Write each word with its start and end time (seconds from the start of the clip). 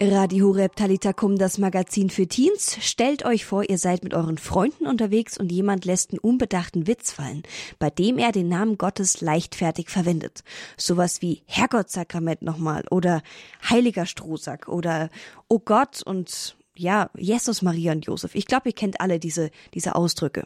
Radio 0.00 0.48
Horeb 0.48 0.74
Talitakum, 0.74 1.38
das 1.38 1.58
Magazin 1.58 2.10
für 2.10 2.26
Teens. 2.26 2.76
Stellt 2.80 3.24
euch 3.24 3.44
vor, 3.44 3.68
ihr 3.70 3.78
seid 3.78 4.02
mit 4.02 4.12
euren 4.12 4.38
Freunden 4.38 4.88
unterwegs 4.88 5.38
und 5.38 5.52
jemand 5.52 5.84
lässt 5.84 6.10
einen 6.10 6.18
unbedachten 6.18 6.88
Witz 6.88 7.12
fallen, 7.12 7.44
bei 7.78 7.90
dem 7.90 8.18
er 8.18 8.32
den 8.32 8.48
Namen 8.48 8.76
Gottes 8.76 9.20
leichtfertig 9.20 9.90
verwendet. 9.90 10.42
Sowas 10.76 11.22
wie 11.22 11.42
Herrgottsakrament 11.46 12.42
nochmal 12.42 12.84
oder 12.90 13.22
Heiliger 13.70 14.04
Strohsack 14.04 14.66
oder 14.68 15.10
Oh 15.48 15.60
Gott 15.60 16.02
und 16.02 16.56
ja, 16.76 17.08
Jesus, 17.16 17.62
Maria 17.62 17.92
und 17.92 18.04
Josef. 18.04 18.34
Ich 18.34 18.46
glaube, 18.46 18.70
ihr 18.70 18.74
kennt 18.74 19.00
alle 19.00 19.20
diese, 19.20 19.52
diese 19.74 19.94
Ausdrücke. 19.94 20.44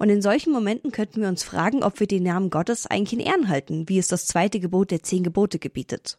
Und 0.00 0.10
in 0.10 0.22
solchen 0.22 0.52
Momenten 0.52 0.90
könnten 0.90 1.20
wir 1.20 1.28
uns 1.28 1.44
fragen, 1.44 1.84
ob 1.84 2.00
wir 2.00 2.08
den 2.08 2.24
Namen 2.24 2.50
Gottes 2.50 2.86
eigentlich 2.86 3.12
in 3.12 3.24
Ehren 3.24 3.48
halten, 3.48 3.88
wie 3.88 3.98
es 3.98 4.08
das 4.08 4.26
zweite 4.26 4.58
Gebot 4.58 4.90
der 4.90 5.04
zehn 5.04 5.22
Gebote 5.22 5.60
gebietet. 5.60 6.18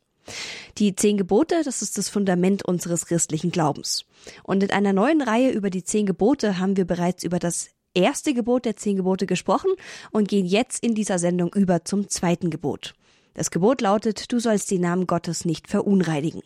Die 0.78 0.96
zehn 0.96 1.18
Gebote, 1.18 1.62
das 1.64 1.82
ist 1.82 1.98
das 1.98 2.10
Fundament 2.10 2.64
unseres 2.64 3.06
christlichen 3.06 3.52
Glaubens. 3.52 4.06
Und 4.44 4.64
in 4.64 4.72
einer 4.72 4.94
neuen 4.94 5.22
Reihe 5.22 5.52
über 5.52 5.70
die 5.70 5.84
zehn 5.84 6.06
Gebote 6.06 6.60
haben 6.60 6.78
wir 6.78 6.86
bereits 6.86 7.24
über 7.24 7.40
das 7.40 7.70
erste 7.94 8.34
Gebot 8.34 8.66
der 8.66 8.76
zehn 8.76 8.96
Gebote 8.96 9.26
gesprochen 9.26 9.72
und 10.12 10.28
gehen 10.28 10.46
jetzt 10.46 10.84
in 10.84 10.96
dieser 10.96 11.20
Sendung 11.20 11.54
über 11.54 11.86
zum 11.86 12.08
zweiten 12.10 12.50
Gebot. 12.50 12.94
Das 13.34 13.52
Gebot 13.52 13.82
lautet, 13.82 14.32
du 14.32 14.40
sollst 14.40 14.70
den 14.72 14.82
Namen 14.82 15.08
Gottes 15.08 15.46
nicht 15.46 15.68
verunreinigen. 15.68 16.42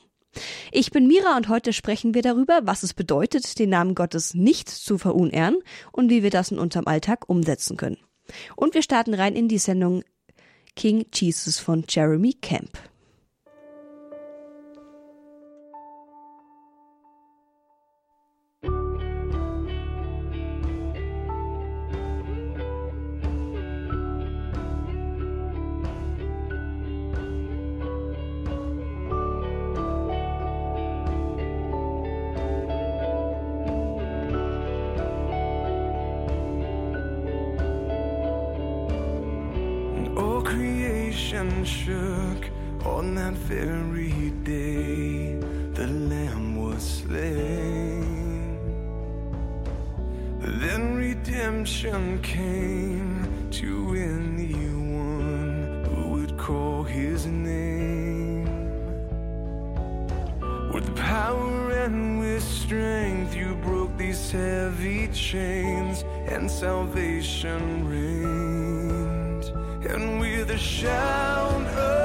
Ich 0.72 0.92
bin 0.92 1.08
Mira 1.08 1.38
und 1.38 1.48
heute 1.48 1.74
sprechen 1.74 2.14
wir 2.14 2.22
darüber, 2.22 2.62
was 2.64 2.84
es 2.84 2.94
bedeutet, 2.94 3.60
den 3.60 3.70
Namen 3.70 3.94
Gottes 3.94 4.34
nicht 4.34 4.70
zu 4.70 4.98
verunehren 4.98 5.58
und 5.92 6.10
wie 6.10 6.24
wir 6.24 6.32
das 6.32 6.52
in 6.52 6.60
unserem 6.60 6.88
Alltag 6.88 7.30
umsetzen 7.30 7.78
können. 7.78 7.98
Und 8.56 8.74
wir 8.74 8.82
starten 8.82 9.14
rein 9.14 9.36
in 9.36 9.48
die 9.48 9.60
Sendung 9.60 10.04
King 10.76 11.06
Jesus 11.14 11.60
von 11.60 11.86
Jeremy 11.88 12.34
Camp. 12.34 12.78
His 56.84 57.26
name. 57.26 58.46
With 60.74 60.96
power 60.96 61.72
and 61.72 62.20
with 62.20 62.44
strength, 62.44 63.36
you 63.36 63.56
broke 63.64 63.96
these 63.98 64.32
heavy 64.32 65.08
chains, 65.10 66.04
and 66.28 66.50
salvation 66.50 67.62
reigned 67.88 69.04
and 69.86 70.20
with 70.20 70.50
a 70.50 70.58
shout 70.58 71.62
of 71.68 72.03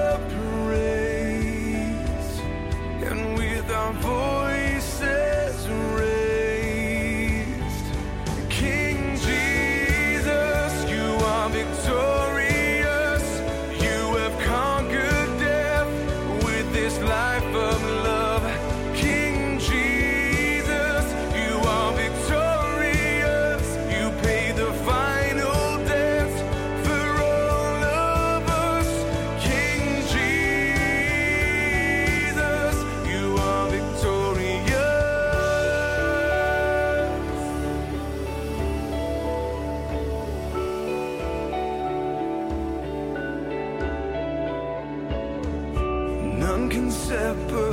separate 47.08 47.67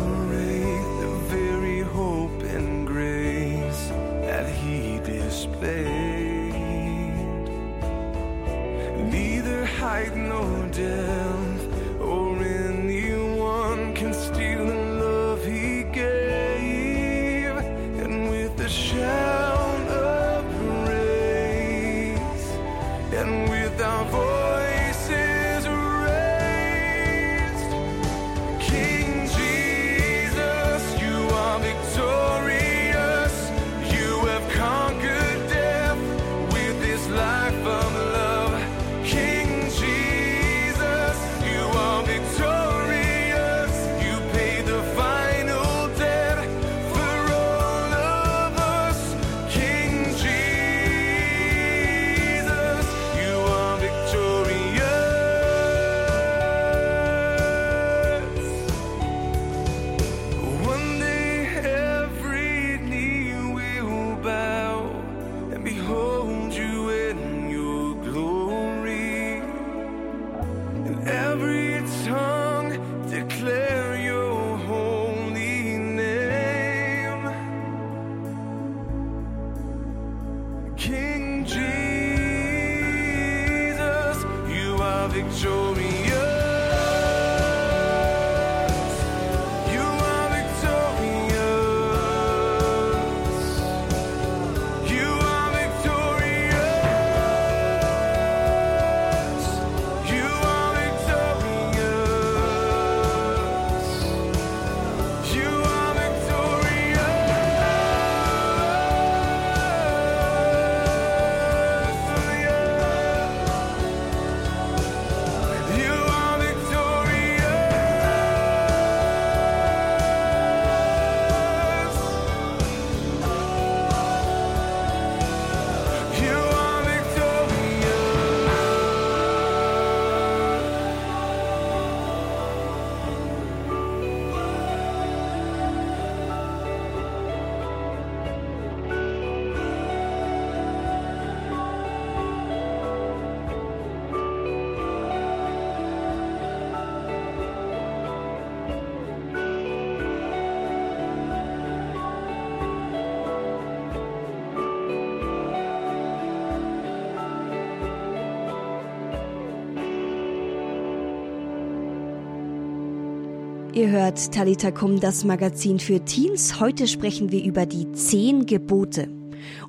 Ihr 163.75 163.89
hört 163.89 164.31
Talita 164.31 164.72
Kum, 164.72 165.01
das 165.01 165.25
Magazin 165.25 165.79
für 165.79 166.05
Teens. 166.05 166.61
Heute 166.61 166.87
sprechen 166.87 167.33
wir 167.33 167.43
über 167.43 167.66
die 167.66 167.91
zehn 167.91 168.45
Gebote. 168.45 169.09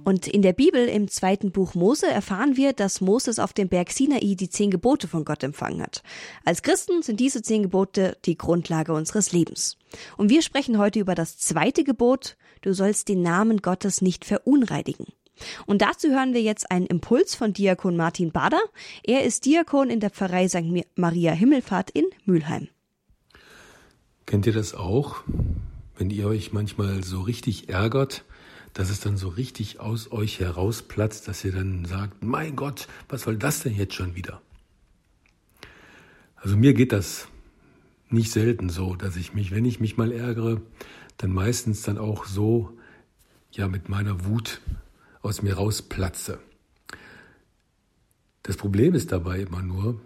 Und 0.04 0.28
in 0.28 0.42
der 0.42 0.52
Bibel 0.52 0.86
im 0.86 1.08
zweiten 1.08 1.50
Buch 1.50 1.74
Mose 1.74 2.06
erfahren 2.06 2.56
wir, 2.56 2.72
dass 2.72 3.00
Moses 3.00 3.40
auf 3.40 3.52
dem 3.52 3.68
Berg 3.68 3.90
Sinai 3.90 4.36
die 4.36 4.48
zehn 4.48 4.70
Gebote 4.70 5.08
von 5.08 5.24
Gott 5.24 5.42
empfangen 5.42 5.82
hat. 5.82 6.04
Als 6.44 6.62
Christen 6.62 7.02
sind 7.02 7.18
diese 7.18 7.42
zehn 7.42 7.64
Gebote 7.64 8.16
die 8.26 8.38
Grundlage 8.38 8.92
unseres 8.92 9.32
Lebens. 9.32 9.76
Und 10.16 10.30
wir 10.30 10.42
sprechen 10.42 10.78
heute 10.78 11.00
über 11.00 11.16
das 11.16 11.36
zweite 11.38 11.82
Gebot, 11.82 12.36
du 12.60 12.72
sollst 12.74 13.08
den 13.08 13.22
Namen 13.22 13.56
Gottes 13.60 14.02
nicht 14.02 14.24
verunreinigen. 14.24 15.06
Und 15.66 15.82
dazu 15.82 16.10
hören 16.10 16.32
wir 16.32 16.42
jetzt 16.42 16.70
einen 16.70 16.86
Impuls 16.86 17.34
von 17.34 17.52
Diakon 17.52 17.96
Martin 17.96 18.30
Bader. 18.30 18.60
Er 19.02 19.24
ist 19.24 19.46
Diakon 19.46 19.90
in 19.90 19.98
der 19.98 20.10
Pfarrei 20.10 20.46
St. 20.46 20.62
Maria 20.94 21.32
Himmelfahrt 21.32 21.90
in 21.90 22.04
Mülheim. 22.24 22.68
Kennt 24.26 24.44
ihr 24.44 24.52
das 24.52 24.74
auch? 24.74 25.22
Wenn 25.96 26.10
ihr 26.10 26.26
euch 26.26 26.52
manchmal 26.52 27.04
so 27.04 27.20
richtig 27.20 27.68
ärgert, 27.68 28.24
dass 28.74 28.90
es 28.90 28.98
dann 28.98 29.16
so 29.16 29.28
richtig 29.28 29.78
aus 29.78 30.10
euch 30.10 30.40
herausplatzt, 30.40 31.28
dass 31.28 31.44
ihr 31.44 31.52
dann 31.52 31.84
sagt, 31.84 32.24
mein 32.24 32.56
Gott, 32.56 32.88
was 33.08 33.22
soll 33.22 33.36
das 33.36 33.62
denn 33.62 33.76
jetzt 33.76 33.94
schon 33.94 34.16
wieder? 34.16 34.42
Also 36.34 36.56
mir 36.56 36.74
geht 36.74 36.90
das 36.92 37.28
nicht 38.10 38.32
selten 38.32 38.68
so, 38.68 38.96
dass 38.96 39.14
ich 39.16 39.32
mich, 39.32 39.52
wenn 39.52 39.64
ich 39.64 39.78
mich 39.78 39.96
mal 39.96 40.10
ärgere, 40.10 40.60
dann 41.18 41.32
meistens 41.32 41.82
dann 41.82 41.96
auch 41.96 42.26
so, 42.26 42.76
ja, 43.52 43.68
mit 43.68 43.88
meiner 43.88 44.24
Wut 44.24 44.60
aus 45.22 45.40
mir 45.40 45.54
rausplatze. 45.54 46.40
Das 48.42 48.56
Problem 48.56 48.94
ist 48.94 49.12
dabei 49.12 49.40
immer 49.40 49.62
nur, 49.62 50.00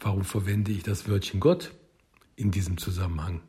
warum 0.00 0.24
verwende 0.24 0.70
ich 0.70 0.84
das 0.84 1.08
Wörtchen 1.08 1.40
Gott 1.40 1.72
in 2.38 2.50
diesem 2.50 2.78
Zusammenhang. 2.78 3.40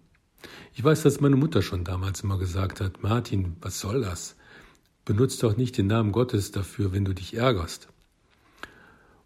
Ich 0.74 0.84
weiß, 0.84 1.04
dass 1.04 1.22
meine 1.22 1.36
Mutter 1.36 1.62
schon 1.62 1.84
damals 1.84 2.22
immer 2.22 2.38
gesagt 2.38 2.82
hat, 2.82 3.04
Martin, 3.04 3.56
was 3.62 3.80
soll 3.80 4.02
das? 4.02 4.36
Benutzt 5.06 5.44
doch 5.44 5.58
nicht 5.58 5.78
den 5.78 5.88
Namen 5.88 6.12
Gottes 6.12 6.52
dafür, 6.52 6.92
wenn 6.92 7.06
du 7.06 7.14
dich 7.14 7.36
ärgerst. 7.36 7.88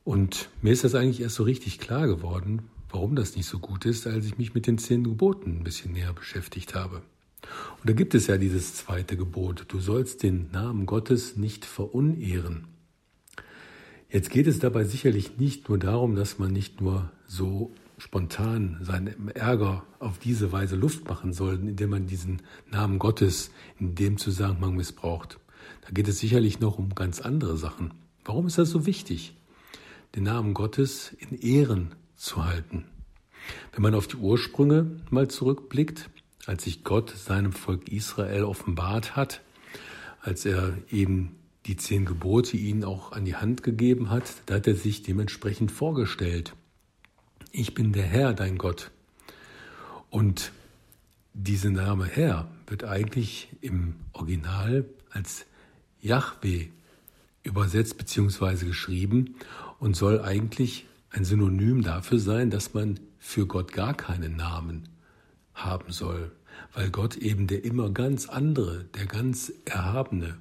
Und 0.03 0.49
mir 0.61 0.73
ist 0.73 0.83
das 0.83 0.95
eigentlich 0.95 1.21
erst 1.21 1.35
so 1.35 1.43
richtig 1.43 1.79
klar 1.79 2.07
geworden, 2.07 2.63
warum 2.89 3.15
das 3.15 3.35
nicht 3.35 3.47
so 3.47 3.59
gut 3.59 3.85
ist, 3.85 4.05
als 4.05 4.25
ich 4.25 4.37
mich 4.37 4.53
mit 4.53 4.67
den 4.67 4.77
zehn 4.77 5.03
Geboten 5.03 5.59
ein 5.59 5.63
bisschen 5.63 5.93
näher 5.93 6.13
beschäftigt 6.13 6.75
habe. 6.75 7.01
Und 7.79 7.89
da 7.89 7.93
gibt 7.93 8.15
es 8.15 8.27
ja 8.27 8.37
dieses 8.37 8.75
zweite 8.75 9.17
Gebot, 9.17 9.65
du 9.67 9.79
sollst 9.79 10.23
den 10.23 10.49
Namen 10.51 10.85
Gottes 10.85 11.35
nicht 11.35 11.65
verunehren. 11.65 12.67
Jetzt 14.09 14.29
geht 14.29 14.47
es 14.47 14.59
dabei 14.59 14.83
sicherlich 14.83 15.37
nicht 15.37 15.69
nur 15.69 15.77
darum, 15.77 16.15
dass 16.15 16.37
man 16.37 16.51
nicht 16.51 16.81
nur 16.81 17.11
so 17.27 17.73
spontan 17.97 18.79
seinen 18.81 19.29
Ärger 19.29 19.83
auf 19.99 20.17
diese 20.17 20.51
Weise 20.51 20.75
Luft 20.75 21.07
machen 21.07 21.33
sollten, 21.33 21.67
indem 21.67 21.91
man 21.91 22.07
diesen 22.07 22.41
Namen 22.71 22.99
Gottes 22.99 23.51
in 23.79 23.95
dem 23.95 24.17
Zusammenhang 24.17 24.75
missbraucht. 24.75 25.39
Da 25.81 25.89
geht 25.91 26.07
es 26.07 26.19
sicherlich 26.19 26.59
noch 26.59 26.77
um 26.77 26.95
ganz 26.95 27.21
andere 27.21 27.57
Sachen. 27.57 27.93
Warum 28.25 28.47
ist 28.47 28.57
das 28.57 28.69
so 28.69 28.85
wichtig, 28.85 29.35
den 30.15 30.23
Namen 30.23 30.53
Gottes 30.53 31.15
in 31.19 31.37
Ehren 31.39 31.95
zu 32.15 32.45
halten? 32.45 32.85
Wenn 33.73 33.81
man 33.81 33.95
auf 33.95 34.07
die 34.07 34.17
Ursprünge 34.17 35.01
mal 35.09 35.27
zurückblickt, 35.27 36.09
als 36.45 36.63
sich 36.63 36.83
Gott 36.83 37.09
seinem 37.09 37.51
Volk 37.51 37.89
Israel 37.89 38.43
offenbart 38.43 39.15
hat, 39.15 39.41
als 40.21 40.45
er 40.45 40.77
eben 40.89 41.35
die 41.65 41.77
zehn 41.77 42.05
Gebote 42.05 42.57
ihnen 42.57 42.83
auch 42.83 43.11
an 43.11 43.25
die 43.25 43.35
Hand 43.35 43.63
gegeben 43.63 44.09
hat, 44.09 44.33
da 44.45 44.55
hat 44.55 44.67
er 44.67 44.75
sich 44.75 45.03
dementsprechend 45.03 45.71
vorgestellt 45.71 46.53
ich 47.53 47.75
bin 47.75 47.93
der 47.93 48.03
Herr, 48.03 48.33
dein 48.33 48.57
Gott. 48.57 48.91
Und 50.09 50.51
dieser 51.33 51.69
Name 51.69 52.05
Herr 52.05 52.49
wird 52.67 52.83
eigentlich 52.83 53.47
im 53.61 53.95
Original 54.11 54.85
als 55.11 55.45
Yahweh 56.01 56.67
übersetzt 57.43 57.97
bzw. 57.97 58.65
geschrieben 58.65 59.35
und 59.79 59.95
soll 59.95 60.21
eigentlich 60.21 60.87
ein 61.11 61.25
Synonym 61.25 61.83
dafür 61.83 62.17
sein, 62.17 62.49
dass 62.49 62.73
man 62.73 62.99
für 63.19 63.45
Gott 63.45 63.71
gar 63.71 63.93
keinen 63.93 64.35
Namen 64.35 64.89
haben 65.53 65.91
soll, 65.91 66.31
weil 66.73 66.89
Gott 66.89 67.15
eben 67.17 67.45
der 67.45 67.63
immer 67.63 67.91
ganz 67.91 68.27
andere, 68.27 68.85
der 68.95 69.05
ganz 69.05 69.53
Erhabene, 69.65 70.39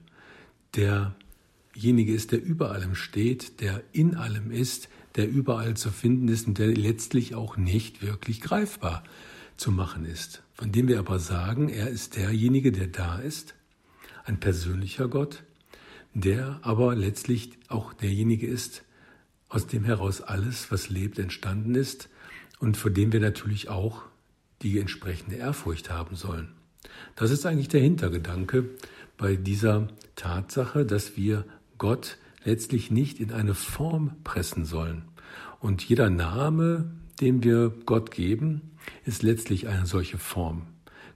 derjenige 0.74 2.14
ist, 2.14 2.32
der 2.32 2.42
über 2.42 2.70
allem 2.70 2.94
steht, 2.94 3.60
der 3.60 3.82
in 3.92 4.14
allem 4.14 4.50
ist, 4.50 4.88
der 5.16 5.28
überall 5.28 5.74
zu 5.74 5.90
finden 5.90 6.28
ist 6.28 6.46
und 6.46 6.58
der 6.58 6.68
letztlich 6.68 7.34
auch 7.34 7.56
nicht 7.56 8.02
wirklich 8.02 8.40
greifbar 8.40 9.04
zu 9.56 9.70
machen 9.70 10.04
ist. 10.04 10.42
Von 10.54 10.72
dem 10.72 10.88
wir 10.88 10.98
aber 10.98 11.18
sagen, 11.18 11.68
er 11.68 11.88
ist 11.88 12.16
derjenige, 12.16 12.72
der 12.72 12.88
da 12.88 13.18
ist, 13.18 13.54
ein 14.24 14.40
persönlicher 14.40 15.08
Gott, 15.08 15.42
der 16.14 16.60
aber 16.62 16.94
letztlich 16.94 17.50
auch 17.68 17.92
derjenige 17.92 18.46
ist, 18.46 18.84
aus 19.48 19.66
dem 19.66 19.84
heraus 19.84 20.20
alles, 20.20 20.70
was 20.70 20.88
lebt, 20.88 21.18
entstanden 21.18 21.74
ist 21.74 22.08
und 22.58 22.76
vor 22.76 22.90
dem 22.90 23.12
wir 23.12 23.20
natürlich 23.20 23.68
auch 23.68 24.02
die 24.62 24.78
entsprechende 24.78 25.36
Ehrfurcht 25.36 25.90
haben 25.90 26.16
sollen. 26.16 26.52
Das 27.16 27.30
ist 27.30 27.44
eigentlich 27.44 27.68
der 27.68 27.80
Hintergedanke 27.80 28.70
bei 29.18 29.36
dieser 29.36 29.88
Tatsache, 30.16 30.86
dass 30.86 31.16
wir 31.16 31.44
Gott 31.78 32.16
letztlich 32.44 32.90
nicht 32.90 33.20
in 33.20 33.32
eine 33.32 33.54
Form 33.54 34.16
pressen 34.24 34.64
sollen. 34.64 35.04
Und 35.60 35.82
jeder 35.84 36.10
Name, 36.10 36.90
den 37.20 37.42
wir 37.42 37.72
Gott 37.86 38.10
geben, 38.10 38.72
ist 39.04 39.22
letztlich 39.22 39.68
eine 39.68 39.86
solche 39.86 40.18
Form. 40.18 40.66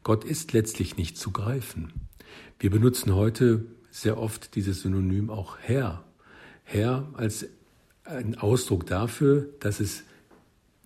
Gott 0.03 0.25
ist 0.25 0.53
letztlich 0.53 0.97
nicht 0.97 1.19
zu 1.19 1.33
greifen. 1.33 1.93
Wir 2.61 2.71
benutzen 2.71 3.15
heute 3.15 3.67
sehr 3.91 4.19
oft 4.19 4.55
dieses 4.55 4.83
Synonym 4.83 5.31
auch 5.31 5.59
Herr. 5.59 6.05
Herr 6.63 7.09
als 7.15 7.47
ein 8.05 8.39
Ausdruck 8.39 8.87
dafür, 8.87 9.49
dass 9.61 9.81
es, 9.81 10.05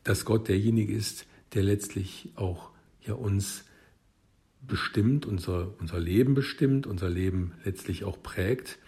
dass 0.04 0.24
Gott 0.24 0.48
derjenige 0.48 0.94
ist, 0.94 1.26
der 1.52 1.64
letztlich 1.64 2.30
auch 2.36 2.70
ja 3.04 3.14
uns 3.14 3.64
bestimmt, 4.62 5.26
unser, 5.26 5.74
unser 5.80 6.00
Leben 6.00 6.34
bestimmt, 6.34 6.86
unser 6.86 7.10
Leben 7.10 7.52
letztlich 7.64 8.04
auch 8.04 8.22
prägt 8.22 8.78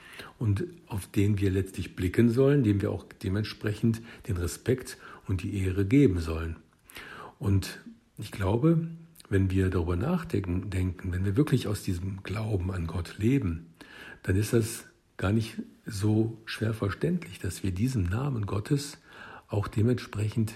und 0.43 0.65
auf 0.89 1.07
den 1.07 1.39
wir 1.39 1.53
letztlich 1.53 1.95
blicken 1.95 2.29
sollen, 2.29 2.65
dem 2.65 2.83
wir 2.83 2.91
auch 2.91 3.05
dementsprechend 3.23 4.03
den 4.27 4.37
Respekt 4.37 4.99
und 5.29 5.45
die 5.45 5.57
Ehre 5.57 5.87
geben 5.87 6.19
sollen. 6.19 6.57
Und 7.39 7.79
ich 8.19 8.33
glaube, 8.33 8.89
wenn 9.29 9.53
wir 9.53 9.71
darüber 9.71 9.95
nachdenken, 9.95 10.69
denken, 10.69 11.13
wenn 11.13 11.25
wir 11.25 11.37
wirklich 11.37 11.69
aus 11.69 11.85
diesem 11.85 12.25
Glauben 12.25 12.73
an 12.73 12.89
Gott 12.89 13.19
leben, 13.19 13.67
dann 14.25 14.35
ist 14.35 14.53
das 14.53 14.85
gar 15.17 15.31
nicht 15.31 15.63
so 15.87 16.37
schwer 16.45 16.75
verständlich, 16.75 17.39
dass 17.39 17.63
wir 17.63 17.71
diesem 17.71 18.03
Namen 18.03 18.45
Gottes 18.45 18.99
auch 19.47 19.69
dementsprechend 19.69 20.55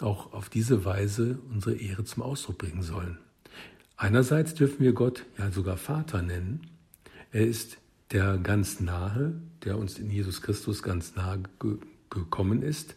auch 0.00 0.32
auf 0.32 0.48
diese 0.48 0.84
Weise 0.84 1.38
unsere 1.48 1.76
Ehre 1.76 2.02
zum 2.02 2.24
Ausdruck 2.24 2.58
bringen 2.58 2.82
sollen. 2.82 3.18
Einerseits 3.96 4.54
dürfen 4.54 4.80
wir 4.80 4.94
Gott 4.94 5.24
ja 5.38 5.52
sogar 5.52 5.76
Vater 5.76 6.22
nennen. 6.22 6.66
Er 7.30 7.46
ist 7.46 7.78
der 8.12 8.38
ganz 8.38 8.80
nahe, 8.80 9.34
der 9.64 9.78
uns 9.78 9.98
in 9.98 10.10
Jesus 10.10 10.42
Christus 10.42 10.82
ganz 10.82 11.14
nahe 11.16 11.42
ge 11.60 11.76
gekommen 12.10 12.62
ist, 12.62 12.96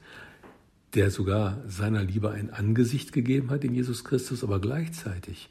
der 0.94 1.12
sogar 1.12 1.62
seiner 1.68 2.02
Liebe 2.02 2.32
ein 2.32 2.50
Angesicht 2.50 3.12
gegeben 3.12 3.50
hat 3.50 3.66
in 3.66 3.74
Jesus 3.74 4.06
Christus, 4.06 4.42
aber 4.42 4.62
gleichzeitig 4.62 5.50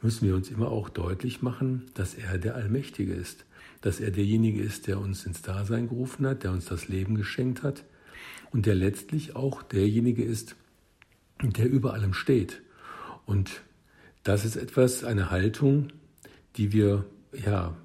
müssen 0.00 0.26
wir 0.26 0.34
uns 0.34 0.50
immer 0.50 0.68
auch 0.68 0.88
deutlich 0.88 1.42
machen, 1.42 1.90
dass 1.92 2.14
er 2.14 2.38
der 2.38 2.54
Allmächtige 2.54 3.12
ist, 3.12 3.44
dass 3.82 4.00
er 4.00 4.10
derjenige 4.10 4.62
ist, 4.62 4.86
der 4.86 4.98
uns 4.98 5.26
ins 5.26 5.42
Dasein 5.42 5.88
gerufen 5.88 6.26
hat, 6.26 6.42
der 6.42 6.52
uns 6.52 6.64
das 6.64 6.88
Leben 6.88 7.16
geschenkt 7.16 7.62
hat 7.62 7.84
und 8.50 8.64
der 8.64 8.74
letztlich 8.74 9.36
auch 9.36 9.62
derjenige 9.62 10.24
ist, 10.24 10.56
der 11.42 11.68
über 11.68 11.92
allem 11.92 12.14
steht. 12.14 12.62
Und 13.26 13.62
das 14.24 14.44
ist 14.44 14.56
etwas, 14.56 15.04
eine 15.04 15.30
Haltung, 15.30 15.88
die 16.56 16.72
wir 16.72 17.04
ja 17.32 17.76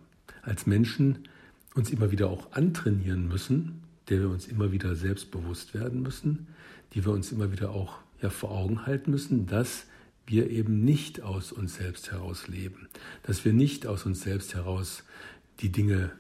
als 0.48 0.66
Menschen 0.66 1.27
uns 1.75 1.92
immer 1.92 2.12
wieder 2.12 2.30
auch 2.30 2.51
antrainieren 2.54 3.27
müssen, 3.27 3.84
der 4.10 4.22
wir 4.22 4.30
uns 4.30 4.48
immer 4.48 4.72
wieder 4.72 4.96
selbstbewusst 4.96 5.74
werden 5.74 6.01
müssen, 6.01 6.48
die 6.94 7.06
wir 7.06 7.12
uns 7.12 7.32
immer 7.32 7.51
wieder 7.51 7.72
auch 7.72 8.00
ja, 8.22 8.30
vor 8.30 8.51
Augen 8.51 8.86
halten 8.86 9.12
müssen, 9.12 9.46
dass 9.46 9.86
wir 10.25 10.50
eben 10.50 10.84
nicht 10.84 11.22
aus 11.22 11.51
uns 11.51 11.75
selbst 11.75 12.12
heraus 12.12 12.48
leben, 12.48 12.88
dass 13.24 13.46
wir 13.46 13.54
nicht 13.54 13.86
aus 13.86 14.06
uns 14.06 14.22
selbst 14.22 14.56
heraus 14.56 15.04
die 15.60 15.72
Dinge 15.72 16.12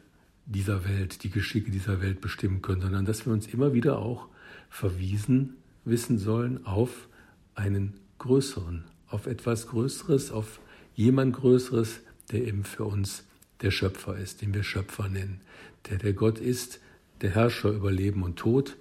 dieser 0.45 0.85
Welt, 0.87 1.23
die 1.23 1.29
Geschicke 1.29 1.71
dieser 1.71 2.01
Welt 2.01 2.21
bestimmen 2.21 2.61
können, 2.61 2.81
sondern 2.81 3.05
dass 3.05 3.25
wir 3.25 3.33
uns 3.33 3.47
immer 3.47 3.73
wieder 3.73 3.99
auch 3.99 4.27
verwiesen 4.69 5.55
wissen 5.85 6.17
sollen 6.19 6.65
auf 6.65 7.07
einen 7.55 7.93
größeren, 8.19 8.83
auf 9.07 9.25
etwas 9.25 9.67
Größeres, 9.67 10.31
auf 10.31 10.59
jemand 10.95 11.35
Größeres, 11.35 12.01
der 12.31 12.45
eben 12.45 12.63
für 12.63 12.85
uns 12.85 13.26
der 13.61 13.71
Schöpfer 13.71 14.17
ist, 14.17 14.41
den 14.41 14.53
wir 14.53 14.63
Schöpfer 14.63 15.09
nennen, 15.09 15.41
der 15.89 15.97
der 15.97 16.13
Gott 16.13 16.39
ist, 16.39 16.79
der 17.21 17.31
Herrscher 17.31 17.69
über 17.69 17.91
Leben 17.91 18.23
und 18.23 18.37
Tod 18.37 18.77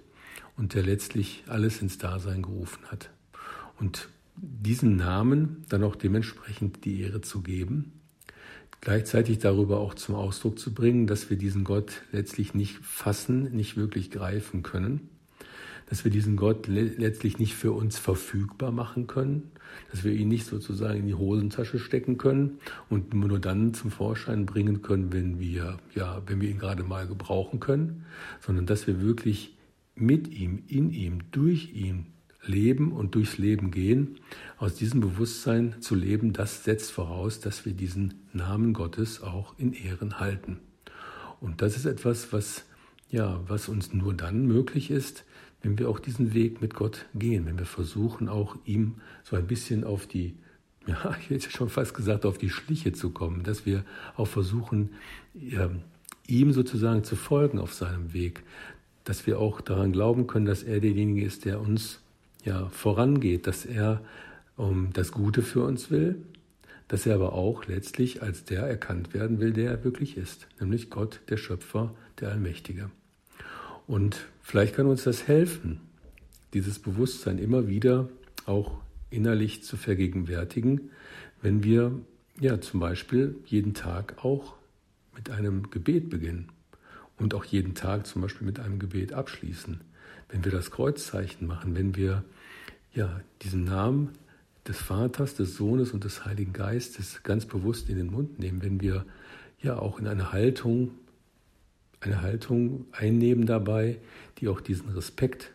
und 0.55 0.73
der 0.73 0.83
letztlich 0.83 1.43
alles 1.47 1.81
ins 1.81 1.97
Dasein 1.97 2.41
gerufen 2.41 2.85
hat. 2.87 3.09
Und 3.79 4.09
diesen 4.35 4.95
Namen 4.95 5.65
dann 5.69 5.83
auch 5.83 5.95
dementsprechend 5.95 6.85
die 6.85 7.01
Ehre 7.01 7.21
zu 7.21 7.41
geben, 7.41 7.93
gleichzeitig 8.81 9.39
darüber 9.39 9.79
auch 9.79 9.95
zum 9.95 10.15
Ausdruck 10.15 10.59
zu 10.59 10.73
bringen, 10.73 11.07
dass 11.07 11.29
wir 11.29 11.37
diesen 11.37 11.63
Gott 11.63 12.03
letztlich 12.11 12.53
nicht 12.53 12.77
fassen, 12.77 13.55
nicht 13.55 13.77
wirklich 13.77 14.11
greifen 14.11 14.63
können, 14.63 15.09
dass 15.89 16.03
wir 16.03 16.11
diesen 16.11 16.35
Gott 16.35 16.67
letztlich 16.67 17.39
nicht 17.39 17.55
für 17.55 17.71
uns 17.71 17.97
verfügbar 17.97 18.71
machen 18.71 19.07
können, 19.07 19.51
dass 19.91 20.03
wir 20.03 20.11
ihn 20.11 20.27
nicht 20.27 20.45
sozusagen 20.45 20.99
in 20.99 21.07
die 21.07 21.15
Hosentasche 21.15 21.79
stecken 21.79 22.17
können 22.17 22.59
und 22.89 23.13
nur 23.13 23.39
dann 23.39 23.73
zum 23.73 23.91
Vorschein 23.91 24.45
bringen 24.45 24.81
können, 24.81 25.13
wenn 25.13 25.39
wir, 25.39 25.77
ja, 25.95 26.21
wenn 26.25 26.41
wir 26.41 26.49
ihn 26.49 26.59
gerade 26.59 26.83
mal 26.83 27.07
gebrauchen 27.07 27.59
können, 27.59 28.05
sondern 28.41 28.65
dass 28.65 28.87
wir 28.87 29.01
wirklich 29.01 29.57
mit 29.95 30.27
ihm, 30.27 30.63
in 30.67 30.91
ihm, 30.91 31.19
durch 31.31 31.73
ihn 31.73 32.07
leben 32.43 32.91
und 32.91 33.15
durchs 33.15 33.37
Leben 33.37 33.71
gehen. 33.71 34.19
Aus 34.57 34.75
diesem 34.75 35.01
Bewusstsein 35.01 35.75
zu 35.81 35.95
leben, 35.95 36.33
das 36.33 36.63
setzt 36.63 36.91
voraus, 36.91 37.39
dass 37.39 37.65
wir 37.65 37.73
diesen 37.73 38.25
Namen 38.33 38.73
Gottes 38.73 39.21
auch 39.21 39.57
in 39.57 39.73
Ehren 39.73 40.19
halten. 40.19 40.59
Und 41.39 41.61
das 41.61 41.75
ist 41.75 41.85
etwas, 41.85 42.33
was, 42.33 42.65
ja, 43.09 43.41
was 43.47 43.69
uns 43.69 43.93
nur 43.93 44.13
dann 44.13 44.45
möglich 44.45 44.91
ist, 44.91 45.25
wenn 45.67 45.77
wir 45.77 45.89
auch 45.89 45.99
diesen 45.99 46.33
Weg 46.33 46.61
mit 46.61 46.75
Gott 46.75 47.07
gehen, 47.13 47.45
wenn 47.45 47.59
wir 47.59 47.65
versuchen, 47.65 48.29
auch 48.29 48.55
ihm 48.63 48.95
so 49.25 49.35
ein 49.35 49.47
bisschen 49.47 49.83
auf 49.83 50.07
die, 50.07 50.33
ja, 50.87 51.13
ich 51.19 51.29
hätte 51.29 51.51
schon 51.51 51.67
fast 51.67 51.93
gesagt, 51.93 52.25
auf 52.25 52.37
die 52.37 52.49
Schliche 52.49 52.93
zu 52.93 53.09
kommen, 53.09 53.43
dass 53.43 53.65
wir 53.65 53.83
auch 54.15 54.27
versuchen, 54.27 54.91
ihm 56.25 56.53
sozusagen 56.53 57.03
zu 57.03 57.17
folgen 57.17 57.59
auf 57.59 57.73
seinem 57.73 58.13
Weg, 58.13 58.43
dass 59.03 59.27
wir 59.27 59.39
auch 59.39 59.59
daran 59.59 59.91
glauben 59.91 60.25
können, 60.25 60.45
dass 60.45 60.63
er 60.63 60.79
derjenige 60.79 61.25
ist, 61.25 61.43
der 61.43 61.59
uns 61.59 61.99
ja 62.45 62.69
vorangeht, 62.69 63.45
dass 63.45 63.65
er 63.65 64.01
um, 64.55 64.93
das 64.93 65.11
Gute 65.11 65.41
für 65.41 65.63
uns 65.63 65.91
will, 65.91 66.15
dass 66.87 67.05
er 67.05 67.15
aber 67.15 67.33
auch 67.33 67.65
letztlich 67.65 68.21
als 68.21 68.45
der 68.45 68.63
erkannt 68.63 69.13
werden 69.13 69.41
will, 69.41 69.51
der 69.51 69.71
er 69.71 69.83
wirklich 69.83 70.15
ist, 70.15 70.47
nämlich 70.61 70.89
Gott, 70.89 71.19
der 71.27 71.35
Schöpfer, 71.35 71.93
der 72.21 72.31
Allmächtige. 72.31 72.89
Und 73.85 74.27
vielleicht 74.47 74.75
kann 74.75 74.87
uns 74.87 75.03
das 75.03 75.27
helfen, 75.27 75.81
dieses 76.53 76.79
Bewusstsein 76.79 77.37
immer 77.37 77.67
wieder 77.67 78.07
auch 78.45 78.79
innerlich 79.09 79.63
zu 79.63 79.75
vergegenwärtigen, 79.75 80.89
wenn 81.41 81.65
wir 81.65 81.99
ja 82.39 82.61
zum 82.61 82.79
Beispiel 82.79 83.35
jeden 83.45 83.73
Tag 83.73 84.23
auch 84.23 84.55
mit 85.13 85.29
einem 85.29 85.69
Gebet 85.69 86.09
beginnen 86.09 86.47
und 87.17 87.33
auch 87.33 87.43
jeden 87.43 87.75
Tag 87.75 88.07
zum 88.07 88.21
Beispiel 88.21 88.47
mit 88.47 88.61
einem 88.61 88.79
Gebet 88.79 89.11
abschließen. 89.11 89.81
Wenn 90.29 90.45
wir 90.45 90.51
das 90.53 90.71
Kreuzzeichen 90.71 91.45
machen, 91.45 91.75
wenn 91.75 91.97
wir 91.97 92.23
ja 92.93 93.19
diesen 93.41 93.65
Namen 93.65 94.11
des 94.65 94.77
Vaters, 94.77 95.35
des 95.35 95.57
Sohnes 95.57 95.91
und 95.91 96.05
des 96.05 96.23
Heiligen 96.23 96.53
Geistes 96.53 97.21
ganz 97.23 97.45
bewusst 97.45 97.89
in 97.89 97.97
den 97.97 98.11
Mund 98.11 98.39
nehmen, 98.39 98.63
wenn 98.63 98.79
wir 98.79 99.05
ja 99.61 99.77
auch 99.77 99.99
in 99.99 100.07
eine 100.07 100.31
Haltung 100.31 100.91
eine 101.99 102.21
Haltung 102.21 102.85
einnehmen 102.91 103.45
dabei, 103.45 103.97
die 104.37 104.47
auch 104.47 104.61
diesen 104.61 104.89
Respekt, 104.89 105.51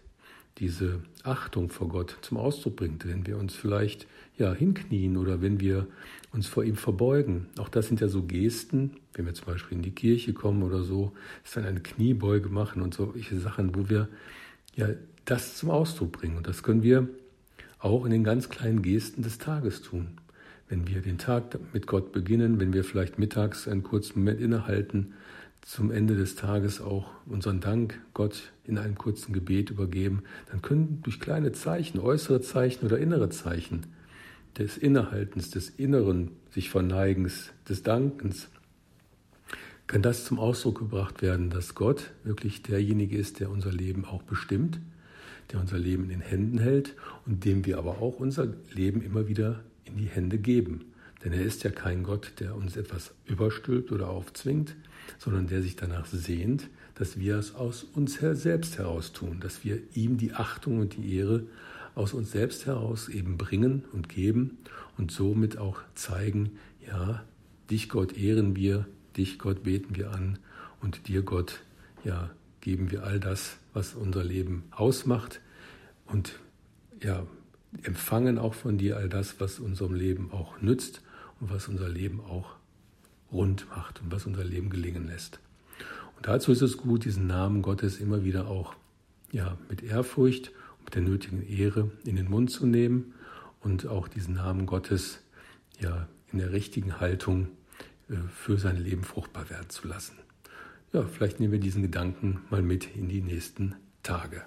diese 0.59 1.01
Achtung 1.23 1.71
vor 1.71 1.89
Gott 1.89 2.17
zum 2.23 2.37
Ausdruck 2.37 2.77
bringt. 2.77 3.07
Wenn 3.07 3.27
wir 3.27 3.39
uns 3.39 3.55
vielleicht 3.55 4.07
ja 4.39 4.53
hinknien 4.53 5.17
oder 5.17 5.41
wenn 5.41 5.61
wir 5.61 5.87
uns 6.33 6.47
vor 6.47 6.65
ihm 6.65 6.77
verbeugen. 6.77 7.47
Auch 7.59 7.69
das 7.69 7.89
sind 7.89 8.01
ja 8.01 8.09
so 8.09 8.23
Gesten, 8.23 8.97
wenn 9.15 9.27
wir 9.27 9.35
zum 9.35 9.47
Beispiel 9.47 9.77
in 9.77 9.83
die 9.83 9.95
Kirche 9.95 10.33
kommen 10.33 10.63
oder 10.63 10.83
so, 10.83 11.13
ist 11.45 11.57
dann 11.57 11.65
eine 11.65 11.81
Kniebeuge 11.81 12.49
machen 12.49 12.83
und 12.83 12.95
solche 12.95 13.39
Sachen, 13.39 13.75
wo 13.75 13.89
wir 13.89 14.09
ja 14.75 14.89
das 15.25 15.57
zum 15.57 15.71
Ausdruck 15.71 16.13
bringen. 16.13 16.37
Und 16.37 16.47
das 16.47 16.63
können 16.63 16.83
wir 16.83 17.09
auch 17.79 18.05
in 18.05 18.11
den 18.11 18.25
ganz 18.25 18.49
kleinen 18.49 18.83
Gesten 18.83 19.23
des 19.23 19.39
Tages 19.39 19.83
tun. 19.83 20.09
Wenn 20.69 20.89
wir 20.89 21.03
den 21.03 21.19
Tag 21.19 21.59
mit 21.75 21.87
Gott 21.87 22.13
beginnen, 22.13 22.59
wenn 22.59 22.73
wir 22.73 22.85
vielleicht 22.85 23.19
mittags 23.19 23.69
einen 23.69 23.83
kurzen 23.83 24.21
Moment 24.21 24.41
innehalten, 24.41 25.13
zum 25.63 25.91
Ende 25.91 26.17
des 26.17 26.35
Tages 26.35 26.81
auch 26.81 27.07
unseren 27.27 27.61
Dank 27.61 28.01
Gott 28.15 28.53
in 28.65 28.79
einem 28.79 28.97
kurzen 28.97 29.33
Gebet 29.33 29.71
übergeben, 29.71 30.23
dann 30.51 30.61
können 30.61 31.01
durch 31.03 31.21
kleine 31.21 31.53
Zeichen, 31.53 31.99
äußere 32.01 32.41
Zeichen 32.41 32.85
oder 32.85 32.99
innere 32.99 33.31
Zeichen 33.31 33.87
des 34.59 34.77
Innehaltens, 34.77 35.51
des 35.51 35.71
Inneren 35.71 36.33
sich 36.51 36.69
Verneigens, 36.69 37.53
des 37.69 37.83
Dankens, 37.83 38.49
kann 39.87 40.03
das 40.03 40.25
zum 40.25 40.39
Ausdruck 40.39 40.79
gebracht 40.79 41.23
werden, 41.23 41.51
dass 41.51 41.75
Gott 41.75 42.13
wirklich 42.25 42.63
derjenige 42.63 43.17
ist, 43.17 43.41
der 43.41 43.51
unser 43.51 43.73
Leben 43.73 44.05
auch 44.05 44.23
bestimmt, 44.23 44.81
der 45.51 45.61
unser 45.61 45.79
Leben 45.79 46.05
in 46.05 46.11
den 46.11 46.21
Händen 46.21 46.59
hält 46.59 46.95
und 47.27 47.45
dem 47.45 47.67
wir 47.67 47.79
aber 47.79 48.01
auch 48.01 48.19
unser 48.19 48.49
Leben 48.73 49.03
immer 49.03 49.29
wieder 49.29 49.61
in 49.85 49.97
die 49.97 50.07
Hände 50.07 50.39
geben. 50.39 50.92
Denn 51.25 51.33
er 51.33 51.43
ist 51.43 51.63
ja 51.63 51.71
kein 51.71 52.03
Gott, 52.03 52.33
der 52.41 52.57
uns 52.57 52.77
etwas 52.77 53.15
überstülpt 53.27 53.93
oder 53.93 54.09
aufzwingt, 54.09 54.75
sondern 55.19 55.47
der 55.47 55.63
sich 55.63 55.77
danach 55.77 56.07
sehnt, 56.07 56.69
dass 56.95 57.19
wir 57.19 57.37
es 57.37 57.55
aus 57.55 57.85
uns 57.85 58.15
selbst 58.15 58.79
heraus 58.79 59.13
tun, 59.13 59.39
dass 59.41 59.65
wir 59.65 59.79
ihm 59.95 60.19
die 60.19 60.33
Achtung 60.35 60.81
und 60.81 60.97
die 60.97 61.17
Ehre 61.17 61.45
aus 61.95 62.13
uns 62.13 62.33
selbst 62.33 62.67
heraus 62.67 63.09
eben 63.09 63.37
bringen 63.37 63.85
und 63.93 64.09
geben 64.09 64.59
und 64.99 65.11
somit 65.11 65.59
auch 65.59 65.81
zeigen, 65.95 66.59
ja, 66.87 67.25
dich 67.71 67.89
Gott 67.89 68.17
ehren 68.17 68.57
wir, 68.57 68.87
dich 69.17 69.39
Gott 69.39 69.63
beten 69.63 69.97
wir 69.97 70.11
an 70.13 70.39
und 70.81 71.09
dir 71.09 71.23
Gott, 71.23 71.61
ja, 72.05 72.31
geben 72.61 72.91
wir 72.91 73.05
all 73.05 73.21
das, 73.21 73.57
was 73.73 73.95
unser 73.95 74.25
Leben 74.25 74.65
ausmacht 74.71 75.41
und 76.07 76.39
ja, 77.01 77.27
empfangen 77.83 78.39
auch 78.39 78.55
von 78.55 78.79
dir 78.79 78.97
all 78.97 79.09
das, 79.09 79.41
was 79.41 79.59
unserem 79.59 79.95
Leben 79.95 80.31
auch 80.33 80.61
nützt 80.61 81.03
und 81.43 81.51
was 81.51 81.69
unser 81.69 81.89
Leben 81.89 82.21
auch 82.21 82.55
rund 83.33 83.69
macht 83.69 84.01
und 84.01 84.13
was 84.13 84.27
unser 84.27 84.45
Leben 84.45 84.71
gelingen 84.71 85.09
lässt. 85.09 85.41
Und 86.17 86.29
dazu 86.29 86.53
ist 86.53 86.63
es 86.63 86.77
gut, 86.77 87.05
diesen 87.05 87.27
Namen 87.27 87.63
Gottes 87.63 87.99
immer 87.99 88.23
wieder 88.23 88.47
auch 88.47 88.75
ja, 89.33 89.59
mit 89.69 89.83
Ehrfurcht 89.83 90.53
und 90.79 90.85
mit 90.85 90.95
der 90.95 91.03
nötigen 91.03 91.47
Ehre 91.47 91.91
in 92.05 92.15
den 92.15 92.31
Mund 92.31 92.51
zu 92.51 92.65
nehmen 92.65 93.15
und 93.61 93.87
auch 93.89 94.07
diesen 94.07 94.35
Namen 94.35 94.67
Gottes 94.67 95.19
ja, 95.81 96.07
in 96.33 96.39
der 96.39 96.53
richtigen 96.53 97.01
Haltung 97.01 97.49
äh, 98.09 98.15
für 98.33 98.57
sein 98.57 98.77
Leben 98.77 99.03
fruchtbar 99.03 99.51
werden 99.51 99.69
zu 99.69 99.89
lassen. 99.89 100.17
Ja, 100.93 101.03
vielleicht 101.03 101.41
nehmen 101.41 101.53
wir 101.53 101.61
diesen 101.61 101.83
Gedanken 101.83 102.43
mal 102.51 102.63
mit 102.63 102.95
in 102.95 103.09
die 103.09 103.21
nächsten 103.21 103.75
Tage. 104.05 104.43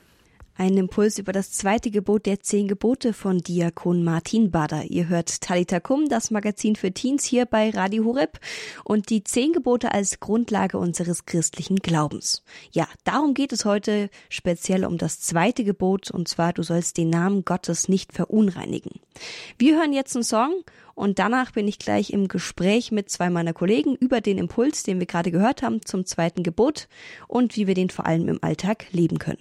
Ein 0.58 0.78
Impuls 0.78 1.20
über 1.20 1.34
das 1.34 1.52
zweite 1.52 1.92
Gebot 1.92 2.26
der 2.26 2.40
zehn 2.40 2.70
Gebote 2.70 3.12
von 3.12 3.40
Diakon 3.40 4.06
Martin 4.06 4.52
Bader. 4.52 4.86
Ihr 4.86 5.10
hört 5.10 5.42
Talita 5.42 5.82
Kum, 5.82 6.08
das 6.08 6.32
Magazin 6.32 6.78
für 6.78 6.94
Teens 6.94 7.26
hier 7.26 7.46
bei 7.46 7.72
Radio 7.72 8.06
Horeb 8.06 8.40
und 8.86 9.10
die 9.10 9.22
zehn 9.26 9.52
Gebote 9.52 9.92
als 9.92 10.22
Grundlage 10.22 10.78
unseres 10.78 11.26
christlichen 11.26 11.76
Glaubens. 11.80 12.42
Ja, 12.72 12.88
darum 13.04 13.34
geht 13.34 13.52
es 13.52 13.66
heute 13.66 14.10
speziell 14.30 14.86
um 14.86 14.98
das 14.98 15.20
zweite 15.20 15.66
Gebot 15.66 16.10
und 16.10 16.30
zwar 16.30 16.54
du 16.54 16.64
sollst 16.64 16.96
den 16.96 17.10
Namen 17.10 17.44
Gottes 17.44 17.90
nicht 17.90 18.14
verunreinigen. 18.14 19.02
Wir 19.58 19.76
hören 19.76 19.92
jetzt 19.92 20.16
einen 20.16 20.24
Song 20.24 20.54
und 20.94 21.20
danach 21.20 21.52
bin 21.52 21.68
ich 21.68 21.80
gleich 21.80 22.12
im 22.12 22.30
Gespräch 22.30 22.94
mit 22.94 23.10
zwei 23.10 23.30
meiner 23.30 23.52
Kollegen 23.52 23.98
über 23.98 24.22
den 24.22 24.38
Impuls, 24.38 24.84
den 24.84 25.00
wir 25.00 25.06
gerade 25.06 25.32
gehört 25.32 25.64
haben 25.64 25.86
zum 25.86 26.06
zweiten 26.06 26.44
Gebot 26.44 26.88
und 27.28 27.58
wie 27.58 27.68
wir 27.68 27.74
den 27.74 27.90
vor 27.90 28.06
allem 28.06 28.30
im 28.30 28.42
Alltag 28.42 28.86
leben 28.94 29.20
können. 29.20 29.40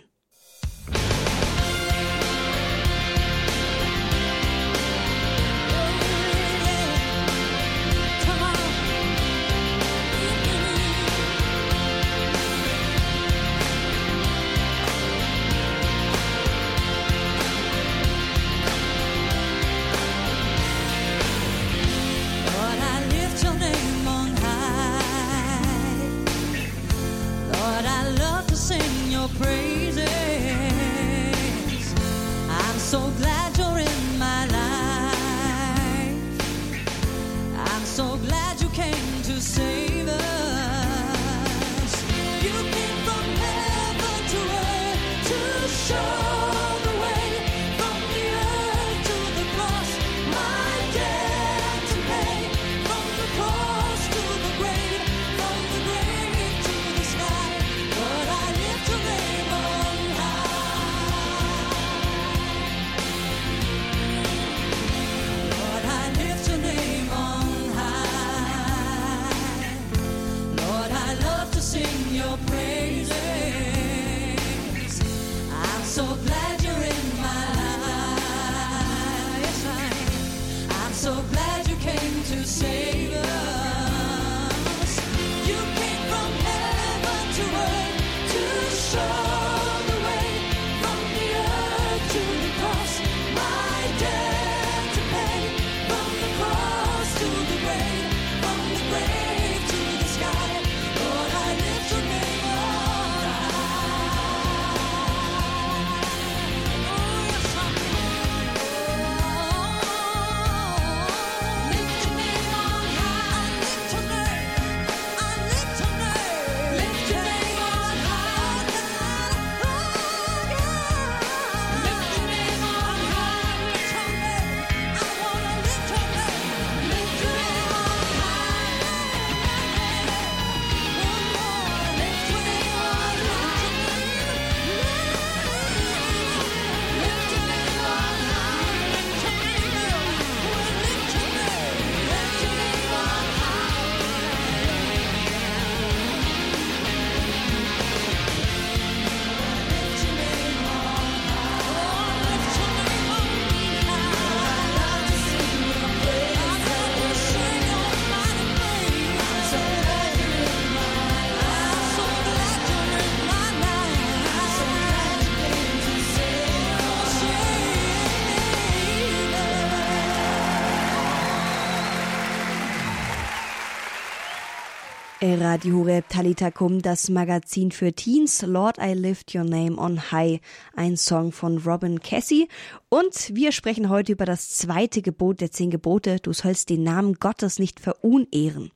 Radio 175.27 175.79
Horeb 175.79 176.11
Talitakum, 176.11 176.83
das 176.83 177.09
Magazin 177.09 177.71
für 177.71 177.95
Teens, 177.95 178.43
Lord 178.43 178.77
I 178.79 178.93
Lift 178.93 179.35
Your 179.35 179.45
Name 179.45 179.79
on 179.79 180.13
High, 180.13 180.41
ein 180.77 180.99
Song 180.99 181.33
von 181.33 181.57
Robin 181.57 182.01
Cassie. 182.01 182.47
Und 182.91 183.35
wir 183.35 183.53
sprechen 183.53 183.89
heute 183.89 184.13
über 184.13 184.27
das 184.27 184.51
zweite 184.51 185.01
Gebot 185.01 185.41
der 185.41 185.51
zehn 185.51 185.71
Gebote, 185.71 186.19
du 186.21 186.35
sollst 186.35 186.69
den 186.69 186.83
Namen 186.83 187.15
Gottes 187.15 187.59
nicht 187.59 187.81
verunehren. 187.81 188.71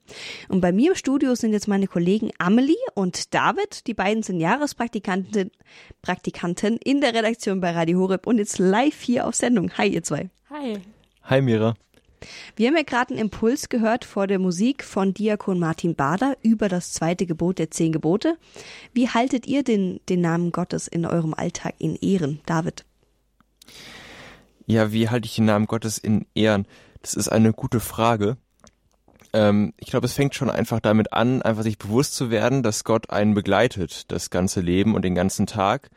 Und 0.49 0.63
bei 0.63 0.73
mir 0.73 0.93
im 0.93 0.97
Studio 0.97 1.35
sind 1.35 1.53
jetzt 1.53 1.69
meine 1.69 1.87
Kollegen 1.87 2.31
Amelie 2.39 2.77
und 2.95 3.35
David, 3.35 3.87
die 3.87 3.95
beiden 3.95 4.23
sind 4.23 4.41
Jahrespraktikanten 4.41 5.51
Praktikanten 6.01 6.79
in 6.79 7.03
der 7.03 7.13
Redaktion 7.13 7.61
bei 7.61 7.73
Radio 7.73 7.99
Horeb 7.99 8.27
und 8.27 8.39
jetzt 8.39 8.59
live 8.59 9.03
hier 9.03 9.27
auf 9.27 9.35
Sendung. 9.35 9.71
Hi 9.77 9.89
ihr 9.89 10.03
zwei. 10.03 10.31
Hi. 10.49 10.79
Hi 11.25 11.43
Mira. 11.43 11.75
Wir 12.57 12.69
haben 12.69 12.77
ja 12.77 12.83
gerade 12.83 13.11
einen 13.11 13.21
Impuls 13.21 13.69
gehört 13.69 14.05
vor 14.05 14.27
der 14.27 14.39
Musik 14.39 14.85
von 14.85 15.15
Diakon 15.15 15.59
Martin 15.59 15.95
Bader 15.95 16.37
über 16.43 16.69
das 16.69 16.93
zweite 16.93 17.27
Gebot 17.27 17.59
der 17.59 17.71
zehn 17.71 17.93
Gebote. 17.93 18.37
Wie 18.93 19.09
haltet 19.09 19.47
ihr 19.47 19.63
den, 19.63 20.01
den 20.09 20.21
Namen 20.21 20.53
Gottes 20.53 20.89
in 20.89 21.07
eurem 21.07 21.35
Alltag 21.35 21.75
in 21.79 21.97
Ehren, 21.97 22.41
David? 22.47 22.85
Ja, 24.67 24.93
wie 24.93 25.09
halte 25.09 25.27
ich 25.27 25.37
den 25.37 25.47
Namen 25.47 25.67
Gottes 25.67 25.99
in 25.99 26.27
Ehren? 26.35 26.67
Das 27.03 27.15
ist 27.15 27.29
eine 27.29 27.53
gute 27.53 27.81
Frage. 27.81 28.37
Ähm, 29.33 29.73
ich 29.79 29.89
glaube, 29.89 30.07
es 30.07 30.15
fängt 30.15 30.35
schon 30.35 30.51
einfach 30.51 30.81
damit 30.81 31.13
an, 31.13 31.43
einfach 31.43 31.63
sich 31.63 31.79
bewusst 31.79 32.15
zu 32.15 32.31
werden, 32.31 32.63
dass 32.63 32.85
Gott 32.85 33.11
einen 33.11 33.35
begleitet, 33.35 34.11
das 34.11 34.31
ganze 34.31 34.61
Leben 34.61 34.95
und 34.95 35.03
den 35.03 35.15
ganzen 35.15 35.47
Tag. 35.47 35.91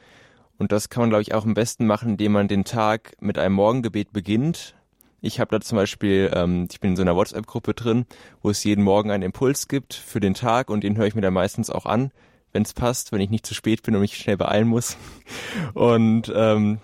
Und 0.58 0.72
das 0.72 0.90
kann 0.90 1.02
man, 1.02 1.10
glaube 1.10 1.24
ich, 1.24 1.34
auch 1.34 1.46
am 1.46 1.54
besten 1.54 1.88
machen, 1.88 2.12
indem 2.12 2.34
man 2.34 2.48
den 2.48 2.66
Tag 2.66 3.14
mit 3.20 3.38
einem 3.38 3.56
Morgengebet 3.56 4.14
beginnt. 4.14 4.76
Ich 5.22 5.40
habe 5.40 5.52
da 5.52 5.62
zum 5.62 5.76
Beispiel, 5.76 6.32
ähm, 6.34 6.68
ich 6.72 6.80
bin 6.80 6.92
in 6.92 6.96
so 6.96 7.04
einer 7.04 7.16
WhatsApp-Gruppe 7.16 7.76
drin, 7.76 8.06
wo 8.42 8.50
es 8.50 8.64
jeden 8.64 8.84
Morgen 8.84 9.12
einen 9.12 9.24
Impuls 9.24 9.68
gibt 9.68 9.94
für 9.94 10.20
den 10.20 10.34
Tag 10.34 10.72
und 10.72 10.84
den 10.84 10.98
höre 10.98 11.06
ich 11.06 11.14
mir 11.14 11.22
dann 11.22 11.34
meistens 11.34 11.70
auch 11.70 11.86
an, 11.86 12.12
wenn 12.54 12.64
es 12.64 12.74
passt, 12.74 13.12
wenn 13.12 13.22
ich 13.22 13.30
nicht 13.30 13.46
zu 13.46 13.54
spät 13.54 13.84
bin 13.84 13.94
und 13.94 14.02
mich 14.02 14.18
schnell 14.18 14.38
beeilen 14.38 14.68
muss. 14.68 14.98
Und 15.74 16.32
ähm, 16.36 16.80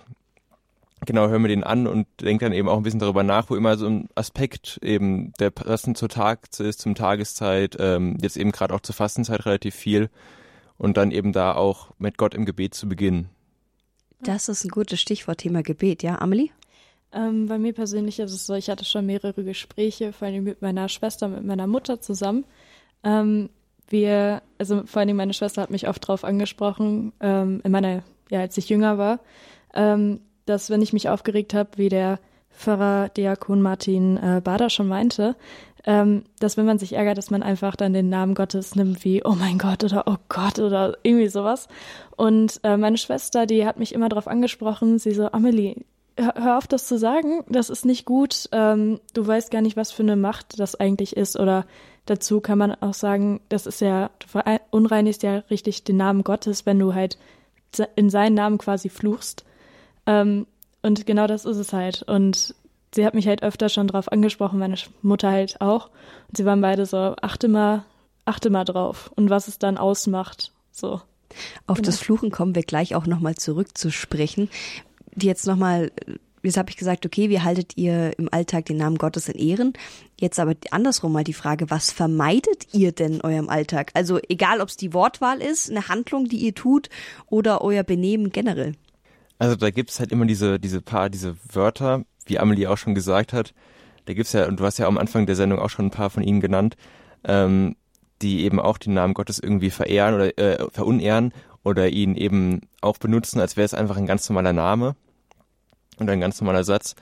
genau, 1.04 1.28
höre 1.28 1.38
mir 1.38 1.48
den 1.48 1.64
an 1.64 1.86
und 1.86 2.06
denke 2.20 2.44
dann 2.44 2.52
eben 2.52 2.68
auch 2.68 2.76
ein 2.76 2.82
bisschen 2.82 3.00
darüber 3.00 3.22
nach, 3.22 3.50
wo 3.50 3.56
immer 3.56 3.76
so 3.76 3.86
ein 3.86 4.08
Aspekt 4.14 4.78
eben, 4.82 5.32
der 5.38 5.50
passend 5.50 5.98
zur 5.98 6.08
Tag 6.08 6.48
ist, 6.58 6.80
zum 6.80 6.94
Tageszeit, 6.94 7.76
ähm, 7.78 8.16
jetzt 8.20 8.36
eben 8.36 8.52
gerade 8.52 8.74
auch 8.74 8.80
zur 8.80 8.94
Fastenzeit 8.94 9.46
relativ 9.46 9.74
viel 9.74 10.10
und 10.76 10.96
dann 10.96 11.10
eben 11.10 11.32
da 11.32 11.54
auch 11.54 11.90
mit 11.98 12.18
Gott 12.18 12.34
im 12.34 12.44
Gebet 12.44 12.74
zu 12.74 12.88
beginnen. 12.88 13.28
Das 14.20 14.48
ist 14.48 14.64
ein 14.64 14.70
gutes 14.70 15.00
Stichwort, 15.00 15.38
Thema 15.38 15.62
Gebet, 15.62 16.02
ja, 16.02 16.20
Amelie? 16.20 16.50
Ähm, 17.12 17.46
bei 17.46 17.58
mir 17.58 17.72
persönlich 17.72 18.18
ist 18.18 18.32
es 18.32 18.46
so, 18.46 18.54
ich 18.54 18.68
hatte 18.68 18.84
schon 18.84 19.06
mehrere 19.06 19.44
Gespräche, 19.44 20.12
vor 20.12 20.28
allem 20.28 20.44
mit 20.44 20.60
meiner 20.62 20.88
Schwester, 20.88 21.28
mit 21.28 21.44
meiner 21.44 21.66
Mutter 21.66 22.00
zusammen. 22.00 22.44
Ähm, 23.02 23.48
wir, 23.88 24.42
also 24.58 24.84
vor 24.84 25.00
allem 25.00 25.16
meine 25.16 25.32
Schwester 25.32 25.62
hat 25.62 25.70
mich 25.70 25.88
oft 25.88 26.06
drauf 26.06 26.24
angesprochen, 26.24 27.12
ähm, 27.20 27.60
in 27.64 27.72
meiner, 27.72 28.02
ja, 28.30 28.40
als 28.40 28.58
ich 28.58 28.68
jünger 28.68 28.98
war, 28.98 29.20
ähm, 29.74 30.20
dass 30.44 30.70
wenn 30.70 30.82
ich 30.82 30.92
mich 30.92 31.08
aufgeregt 31.08 31.54
habe, 31.54 31.70
wie 31.76 31.88
der 31.88 32.18
Pfarrer 32.50 33.08
Diakon 33.10 33.62
Martin 33.62 34.16
äh, 34.16 34.40
Bader 34.42 34.68
schon 34.68 34.88
meinte, 34.88 35.36
ähm, 35.86 36.24
dass 36.40 36.56
wenn 36.56 36.66
man 36.66 36.78
sich 36.78 36.94
ärgert, 36.94 37.16
dass 37.16 37.30
man 37.30 37.42
einfach 37.42 37.76
dann 37.76 37.92
den 37.92 38.08
Namen 38.08 38.34
Gottes 38.34 38.74
nimmt 38.74 39.04
wie 39.04 39.24
Oh 39.24 39.34
mein 39.38 39.58
Gott 39.58 39.84
oder 39.84 40.04
Oh 40.06 40.16
Gott 40.28 40.58
oder 40.58 40.98
irgendwie 41.02 41.28
sowas. 41.28 41.68
Und 42.16 42.60
äh, 42.64 42.76
meine 42.76 42.98
Schwester, 42.98 43.46
die 43.46 43.64
hat 43.64 43.78
mich 43.78 43.94
immer 43.94 44.08
darauf 44.08 44.26
angesprochen, 44.26 44.98
sie 44.98 45.12
so, 45.12 45.30
Amelie, 45.30 45.76
hör 46.18 46.58
auf, 46.58 46.66
das 46.66 46.86
zu 46.86 46.98
sagen, 46.98 47.44
das 47.48 47.70
ist 47.70 47.84
nicht 47.84 48.04
gut. 48.04 48.48
Ähm, 48.52 49.00
du 49.14 49.26
weißt 49.26 49.50
gar 49.50 49.62
nicht, 49.62 49.76
was 49.76 49.92
für 49.92 50.02
eine 50.02 50.16
Macht 50.16 50.58
das 50.58 50.74
eigentlich 50.74 51.16
ist. 51.16 51.38
Oder 51.38 51.66
dazu 52.06 52.40
kann 52.40 52.58
man 52.58 52.74
auch 52.74 52.94
sagen, 52.94 53.40
das 53.48 53.66
ist 53.66 53.80
ja, 53.80 54.10
du 54.18 54.26
verunreinigst 54.28 55.22
ja 55.22 55.38
richtig 55.50 55.84
den 55.84 55.96
Namen 55.96 56.24
Gottes, 56.24 56.66
wenn 56.66 56.78
du 56.78 56.94
halt 56.94 57.18
in 57.96 58.10
seinen 58.10 58.34
Namen 58.34 58.58
quasi 58.58 58.88
fluchst. 58.88 59.44
Ähm, 60.06 60.46
und 60.82 61.06
genau 61.06 61.26
das 61.26 61.44
ist 61.44 61.58
es 61.58 61.72
halt. 61.72 62.02
Und 62.02 62.54
sie 62.94 63.04
hat 63.04 63.14
mich 63.14 63.28
halt 63.28 63.42
öfter 63.42 63.68
schon 63.68 63.88
drauf 63.88 64.10
angesprochen, 64.10 64.58
meine 64.58 64.76
Mutter 65.02 65.30
halt 65.30 65.60
auch. 65.60 65.90
Und 66.28 66.36
sie 66.36 66.44
waren 66.44 66.60
beide 66.60 66.86
so, 66.86 67.14
achte 67.20 67.48
mal, 67.48 67.84
achte 68.24 68.50
mal 68.50 68.64
drauf 68.64 69.10
und 69.16 69.30
was 69.30 69.48
es 69.48 69.58
dann 69.58 69.78
ausmacht. 69.78 70.52
So. 70.72 71.00
Auf 71.66 71.76
Genau. 71.76 71.86
das 71.86 71.98
Fluchen 71.98 72.30
kommen 72.30 72.54
wir 72.54 72.62
gleich 72.62 72.94
auch 72.94 73.06
nochmal 73.06 73.34
zurück 73.34 73.76
zu 73.76 73.90
sprechen. 73.90 74.48
Jetzt 75.16 75.46
nochmal, 75.46 75.90
jetzt 76.42 76.56
habe 76.56 76.70
ich 76.70 76.76
gesagt, 76.76 77.06
okay, 77.06 77.30
wie 77.30 77.40
haltet 77.40 77.76
ihr 77.76 78.18
im 78.18 78.28
Alltag 78.32 78.66
den 78.66 78.76
Namen 78.76 78.98
Gottes 78.98 79.28
in 79.28 79.38
Ehren? 79.38 79.72
Jetzt 80.20 80.38
aber 80.40 80.54
andersrum 80.70 81.12
mal 81.12 81.24
die 81.24 81.32
Frage, 81.32 81.70
was 81.70 81.90
vermeidet 81.90 82.72
ihr 82.72 82.92
denn 82.92 83.14
in 83.14 83.20
eurem 83.22 83.48
Alltag? 83.48 83.90
Also 83.94 84.18
egal, 84.28 84.60
ob 84.60 84.68
es 84.68 84.76
die 84.76 84.92
Wortwahl 84.92 85.40
ist, 85.40 85.70
eine 85.70 85.88
Handlung, 85.88 86.26
die 86.26 86.38
ihr 86.38 86.54
tut 86.54 86.88
oder 87.26 87.62
euer 87.62 87.82
Benehmen 87.82 88.30
generell. 88.30 88.74
Also 89.38 89.56
da 89.56 89.70
gibt's 89.70 90.00
halt 90.00 90.10
immer 90.12 90.26
diese, 90.26 90.58
diese 90.58 90.80
paar, 90.80 91.10
diese 91.10 91.36
Wörter, 91.52 92.04
wie 92.26 92.38
Amelie 92.38 92.66
auch 92.66 92.78
schon 92.78 92.94
gesagt 92.94 93.32
hat. 93.32 93.54
Da 94.06 94.14
gibt's 94.14 94.32
ja, 94.32 94.46
und 94.46 94.58
du 94.58 94.64
hast 94.64 94.78
ja 94.78 94.86
am 94.86 94.98
Anfang 94.98 95.26
der 95.26 95.36
Sendung 95.36 95.58
auch 95.58 95.70
schon 95.70 95.86
ein 95.86 95.90
paar 95.90 96.10
von 96.10 96.22
ihnen 96.22 96.40
genannt, 96.40 96.76
ähm, 97.24 97.76
die 98.22 98.42
eben 98.42 98.58
auch 98.58 98.78
den 98.78 98.94
Namen 98.94 99.14
Gottes 99.14 99.38
irgendwie 99.38 99.70
verehren 99.70 100.14
oder 100.14 100.38
äh, 100.38 100.66
verunehren 100.72 101.32
oder 101.64 101.88
ihn 101.88 102.14
eben 102.14 102.62
auch 102.80 102.98
benutzen, 102.98 103.40
als 103.40 103.56
wäre 103.56 103.64
es 103.64 103.74
einfach 103.74 103.96
ein 103.96 104.06
ganz 104.06 104.28
normaler 104.28 104.52
Name 104.52 104.96
und 105.98 106.08
ein 106.08 106.20
ganz 106.20 106.40
normaler 106.40 106.64
Satz. 106.64 106.94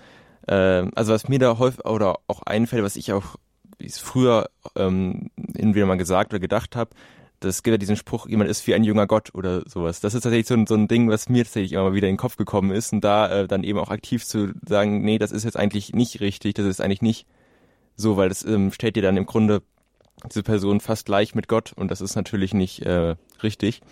Ähm, 0.48 0.90
also 0.94 1.12
was 1.12 1.28
mir 1.28 1.38
da 1.38 1.58
häufig 1.58 1.84
oder 1.84 2.18
auch 2.26 2.42
einfällt, 2.42 2.84
was 2.84 2.96
ich 2.96 3.12
auch 3.12 3.36
früher 3.90 4.48
ähm, 4.74 5.30
entweder 5.54 5.86
mal 5.86 5.98
gesagt 5.98 6.32
oder 6.32 6.40
gedacht 6.40 6.76
habe, 6.76 6.90
das 7.40 7.62
gibt 7.62 7.72
ja 7.72 7.78
diesen 7.78 7.96
Spruch, 7.96 8.26
jemand 8.28 8.48
ist 8.48 8.66
wie 8.66 8.74
ein 8.74 8.84
junger 8.84 9.06
Gott 9.06 9.34
oder 9.34 9.68
sowas. 9.68 10.00
Das 10.00 10.14
ist 10.14 10.22
tatsächlich 10.22 10.46
so 10.46 10.54
ein, 10.54 10.66
so 10.66 10.74
ein 10.74 10.88
Ding, 10.88 11.10
was 11.10 11.28
mir 11.28 11.44
tatsächlich 11.44 11.72
immer 11.72 11.84
mal 11.84 11.94
wieder 11.94 12.08
in 12.08 12.14
den 12.14 12.18
Kopf 12.18 12.36
gekommen 12.36 12.70
ist 12.70 12.92
und 12.92 13.02
da 13.02 13.28
äh, 13.42 13.46
dann 13.46 13.62
eben 13.62 13.78
auch 13.78 13.90
aktiv 13.90 14.24
zu 14.24 14.52
sagen, 14.66 15.02
nee, 15.02 15.18
das 15.18 15.32
ist 15.32 15.44
jetzt 15.44 15.56
eigentlich 15.56 15.92
nicht 15.92 16.20
richtig, 16.20 16.54
das 16.54 16.66
ist 16.66 16.80
eigentlich 16.80 17.02
nicht 17.02 17.26
so, 17.96 18.16
weil 18.16 18.28
das 18.28 18.44
ähm, 18.44 18.72
stellt 18.72 18.96
dir 18.96 19.02
dann 19.02 19.16
im 19.16 19.26
Grunde 19.26 19.62
diese 20.30 20.42
Person 20.42 20.80
fast 20.80 21.06
gleich 21.06 21.34
mit 21.34 21.46
Gott 21.46 21.72
und 21.74 21.90
das 21.90 22.00
ist 22.00 22.16
natürlich 22.16 22.54
nicht 22.54 22.82
äh, 22.82 23.16
richtig. 23.42 23.82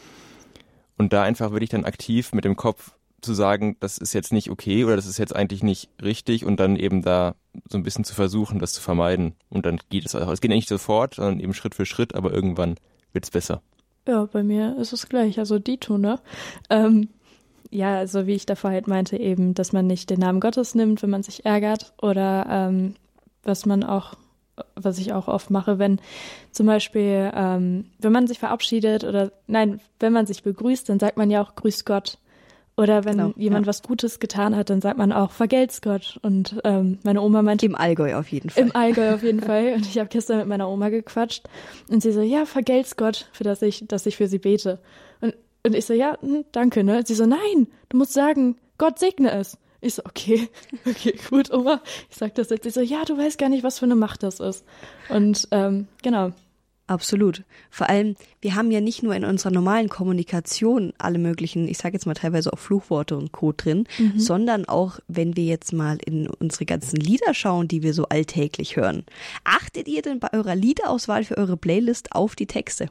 Und 0.96 1.12
da 1.12 1.22
einfach 1.22 1.50
wirklich 1.50 1.70
dann 1.70 1.85
aktiv 1.85 2.33
mit 2.33 2.44
dem 2.44 2.57
Kopf 2.57 2.92
zu 3.20 3.35
sagen, 3.35 3.76
das 3.80 3.98
ist 3.98 4.12
jetzt 4.12 4.33
nicht 4.33 4.50
okay 4.50 4.85
oder 4.85 4.96
das 4.96 5.07
ist 5.07 5.18
jetzt 5.18 5.35
eigentlich 5.35 5.62
nicht 5.62 5.90
richtig 6.02 6.44
und 6.44 6.61
dann 6.61 6.76
eben 6.76 7.02
da 7.02 7.35
so 7.68 7.78
ein 7.78 7.83
bisschen 7.83 8.04
zu 8.04 8.14
versuchen, 8.14 8.59
das 8.59 8.74
zu 8.74 8.83
vermeiden. 8.83 9.35
Und 9.48 9.66
dann 9.66 9.80
geht 9.88 10.07
es 10.07 10.14
auch. 10.14 10.30
Es 10.30 10.40
geht 10.40 10.50
nicht 10.50 10.68
sofort, 10.68 11.14
sondern 11.14 11.40
eben 11.40 11.54
Schritt 11.54 11.74
für 11.74 11.87
Schritt, 11.87 12.14
aber 12.14 12.33
irgendwann 12.33 12.76
wird's 13.12 13.30
besser. 13.30 13.62
Ja, 14.07 14.26
bei 14.26 14.42
mir 14.42 14.76
ist 14.78 14.92
es 14.92 15.09
gleich. 15.09 15.38
Also 15.38 15.59
Dito, 15.59 15.96
ne? 15.96 16.20
Ähm, 16.68 17.09
ja, 17.70 17.96
also 17.96 18.26
wie 18.26 18.35
ich 18.35 18.46
davor 18.46 18.70
halt 18.70 18.87
meinte, 18.87 19.16
eben, 19.16 19.54
dass 19.54 19.72
man 19.72 19.87
nicht 19.87 20.11
den 20.11 20.20
Namen 20.20 20.40
Gottes 20.40 20.74
nimmt, 20.74 21.02
wenn 21.02 21.11
man 21.11 21.22
sich 21.22 21.44
ärgert 21.44 21.94
oder 22.00 22.46
ähm, 22.48 22.94
was 23.42 23.66
man 23.66 23.83
auch, 23.83 24.14
was 24.76 24.98
ich 24.98 25.12
auch 25.12 25.28
oft 25.28 25.50
mache, 25.50 25.78
wenn 25.78 26.00
zum 26.52 26.66
Beispiel, 26.66 27.30
ähm, 27.34 27.86
wenn 27.98 28.12
man 28.12 28.26
sich 28.26 28.38
verabschiedet 28.38 29.04
oder 29.04 29.32
nein, 29.46 29.80
wenn 30.00 30.12
man 30.12 30.26
sich 30.26 30.42
begrüßt, 30.42 30.88
dann 30.88 31.00
sagt 31.00 31.16
man 31.16 31.30
ja 31.30 31.42
auch 31.42 31.54
Grüß 31.54 31.84
Gott. 31.84 32.18
Oder 32.76 33.04
wenn 33.04 33.18
Genau, 33.18 33.32
jemand 33.36 33.66
ja. 33.66 33.68
was 33.68 33.82
Gutes 33.82 34.18
getan 34.18 34.56
hat, 34.56 34.68
dann 34.68 34.80
sagt 34.80 34.98
man 34.98 35.12
auch 35.12 35.30
Vergelt's 35.30 35.80
Gott. 35.80 36.18
Und 36.22 36.56
ähm, 36.64 36.98
meine 37.04 37.20
Oma 37.20 37.40
meinte, 37.42 37.64
Im 37.66 37.76
Allgäu 37.76 38.16
auf 38.16 38.26
jeden 38.32 38.50
Fall. 38.50 38.64
im 38.64 38.74
Allgäu 38.74 39.14
auf 39.14 39.22
jeden 39.22 39.40
Fall. 39.40 39.74
Und 39.74 39.86
ich 39.86 39.96
habe 39.98 40.08
gestern 40.08 40.38
mit 40.38 40.48
meiner 40.48 40.68
Oma 40.68 40.88
gequatscht 40.88 41.44
und 41.88 42.02
sie 42.02 42.10
so, 42.10 42.20
ja, 42.20 42.46
vergelt's 42.46 42.96
Gott, 42.96 43.28
für 43.32 43.44
das 43.44 43.62
ich, 43.62 43.86
dass 43.86 44.06
ich 44.06 44.16
für 44.16 44.26
sie 44.26 44.40
bete. 44.40 44.80
Und, 45.20 45.34
und 45.64 45.76
ich 45.76 45.86
so, 45.86 45.94
ja, 45.94 46.18
hm, 46.20 46.44
danke, 46.50 46.82
ne? 46.82 46.98
Und 46.98 47.06
sie 47.06 47.14
so, 47.14 47.26
nein, 47.26 47.68
du 47.90 47.96
musst 47.96 48.12
sagen, 48.12 48.56
Gott 48.76 48.98
segne 48.98 49.30
es. 49.30 49.56
Ich 49.85 49.94
so, 49.94 50.03
okay, 50.05 50.49
okay, 50.87 51.14
gut, 51.29 51.53
Oma. 51.53 51.83
Ich 52.11 52.16
sag 52.16 52.35
das 52.35 52.51
jetzt. 52.51 52.64
Sie 52.64 52.70
so, 52.70 52.81
ja, 52.81 53.05
du 53.05 53.18
weißt 53.18 53.38
gar 53.38 53.49
nicht, 53.49 53.64
was 53.64 53.79
für 53.79 53.85
eine 53.85 53.97
Macht 53.97 54.23
das 54.23 54.40
ist. 54.40 54.64
Und 55.09 55.47
ähm, 55.51 55.88
genau. 56.03 56.33
Absolut. 56.87 57.44
Vor 57.70 57.88
allem, 57.88 58.14
wir 58.42 58.55
haben 58.55 58.70
ja 58.70 58.83
nicht 58.83 59.03
nur 59.03 59.14
in 59.14 59.25
unserer 59.25 59.51
normalen 59.51 59.88
Kommunikation 59.88 60.92
alle 60.99 61.18
möglichen, 61.18 61.66
ich 61.66 61.79
sage 61.79 61.94
jetzt 61.94 62.05
mal 62.05 62.12
teilweise 62.12 62.53
auch 62.53 62.59
Fluchworte 62.59 63.16
und 63.16 63.33
Co. 63.33 63.53
drin, 63.57 63.87
sondern 64.16 64.66
auch, 64.66 64.99
wenn 65.09 65.35
wir 65.35 65.44
jetzt 65.44 65.73
mal 65.73 65.97
in 66.05 66.29
unsere 66.29 66.66
ganzen 66.66 66.97
Lieder 66.97 67.33
schauen, 67.33 67.68
die 67.68 67.83
wir 67.83 67.94
so 67.94 68.05
alltäglich 68.11 68.77
hören. 68.77 69.05
Achtet 69.44 69.88
ihr 69.88 70.03
denn 70.03 70.20
bei 70.20 70.31
eurer 70.35 70.55
Liederauswahl 70.55 71.25
für 71.25 71.38
eure 71.38 71.57
Playlist 71.57 72.12
auf 72.12 72.37
die 72.37 72.47
Texte? 72.47 72.90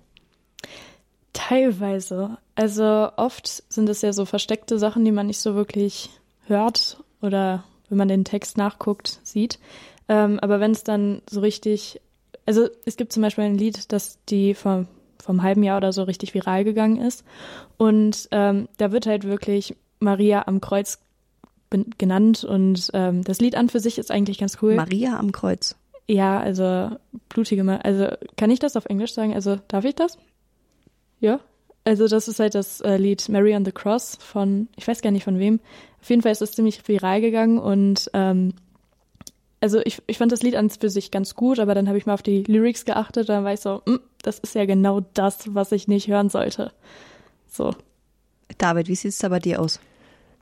Teilweise. 1.34 2.38
Also 2.56 3.10
oft 3.16 3.64
sind 3.72 3.90
es 3.90 4.02
ja 4.02 4.12
so 4.12 4.26
versteckte 4.26 4.80
Sachen, 4.80 5.06
die 5.06 5.12
man 5.12 5.28
nicht 5.28 5.40
so 5.40 5.54
wirklich 5.54 6.10
hört 6.54 7.04
oder 7.22 7.64
wenn 7.90 7.98
man 7.98 8.08
den 8.08 8.26
Text 8.26 8.58
nachguckt, 8.58 9.20
sieht. 9.24 9.60
Ähm, 10.08 10.40
aber 10.40 10.60
wenn 10.60 10.72
es 10.72 10.84
dann 10.84 11.22
so 11.30 11.42
richtig, 11.42 12.02
also 12.46 12.68
es 12.86 12.98
gibt 12.98 13.14
zum 13.14 13.24
Beispiel 13.24 13.46
ein 13.46 13.58
Lied, 13.58 13.92
das 13.92 14.20
die 14.30 14.54
vom, 14.54 14.88
vom 15.22 15.44
halben 15.44 15.64
Jahr 15.64 15.78
oder 15.78 15.94
so 15.94 16.04
richtig 16.04 16.34
viral 16.34 16.64
gegangen 16.64 16.98
ist. 16.98 17.24
Und 17.78 18.28
ähm, 18.32 18.68
da 18.78 18.92
wird 18.92 19.06
halt 19.06 19.24
wirklich 19.24 19.76
Maria 20.00 20.44
am 20.48 20.62
Kreuz 20.62 21.00
genannt 21.98 22.44
und 22.44 22.92
ähm, 22.94 23.24
das 23.24 23.42
Lied 23.42 23.56
an 23.56 23.68
für 23.68 23.80
sich 23.80 23.98
ist 23.98 24.12
eigentlich 24.12 24.38
ganz 24.38 24.60
cool. 24.62 24.76
Maria 24.76 25.18
am 25.18 25.32
Kreuz. 25.32 25.76
Ja, 26.08 26.40
also 26.40 26.92
blutige 27.30 27.64
Ma 27.64 27.78
Also 27.78 28.10
kann 28.38 28.52
ich 28.52 28.60
das 28.60 28.76
auf 28.76 28.86
Englisch 28.86 29.14
sagen? 29.14 29.34
Also 29.34 29.58
darf 29.68 29.86
ich 29.86 29.96
das? 29.96 30.18
Ja. 31.20 31.40
Also 31.86 32.08
das 32.08 32.28
ist 32.28 32.40
halt 32.40 32.56
das 32.56 32.82
äh, 32.82 32.98
Lied 32.98 33.28
Mary 33.30 33.56
on 33.56 33.66
the 33.66 33.72
Cross 33.72 34.18
von, 34.22 34.70
ich 34.78 34.88
weiß 34.88 35.02
gar 35.02 35.12
nicht 35.12 35.26
von 35.26 35.40
wem. 35.40 35.60
Auf 36.02 36.10
jeden 36.10 36.22
Fall 36.22 36.32
ist 36.32 36.42
es 36.42 36.52
ziemlich 36.52 36.88
viral 36.88 37.22
gegangen 37.22 37.58
und 37.58 38.10
ähm, 38.14 38.54
also 39.60 39.80
ich, 39.86 40.02
ich 40.08 40.18
fand 40.18 40.32
das 40.32 40.44
Lied 40.44 40.56
an 40.56 40.70
für 40.70 40.90
sich 40.90 41.10
ganz 41.10 41.36
gut, 41.36 41.60
aber 41.60 41.74
dann 41.74 41.88
habe 41.88 41.98
ich 41.98 42.06
mal 42.06 42.14
auf 42.14 42.22
die 42.22 42.44
Lyrics 42.44 42.84
geachtet, 42.84 43.30
dann 43.30 43.46
war 43.46 43.54
ich 43.54 43.62
so, 43.62 43.82
mm, 43.86 44.00
das 44.22 44.40
ist 44.40 44.56
ja 44.56 44.66
genau 44.66 45.02
das, 45.14 45.54
was 45.54 45.72
ich 45.72 45.88
nicht 45.88 46.08
hören 46.08 46.30
sollte. 46.30 46.74
So. 47.50 47.74
David, 48.58 48.88
wie 48.88 48.96
sieht's 48.96 49.20
da 49.20 49.30
bei 49.30 49.40
dir 49.40 49.62
aus? 49.62 49.80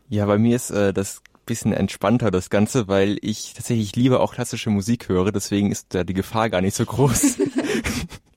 Ja, 0.10 0.26
bei 0.26 0.38
mir 0.38 0.56
ist 0.56 0.72
äh, 0.72 0.92
das 0.92 1.22
bisschen 1.46 1.74
entspannter, 1.74 2.32
das 2.32 2.50
Ganze, 2.50 2.88
weil 2.88 3.18
ich 3.22 3.54
tatsächlich 3.54 3.96
lieber 3.96 4.22
auch 4.22 4.34
klassische 4.34 4.70
Musik 4.70 5.10
höre, 5.10 5.32
deswegen 5.32 5.72
ist 5.72 5.94
da 5.94 6.04
die 6.04 6.14
Gefahr 6.14 6.50
gar 6.50 6.62
nicht 6.62 6.76
so 6.76 6.86
groß. 6.86 7.38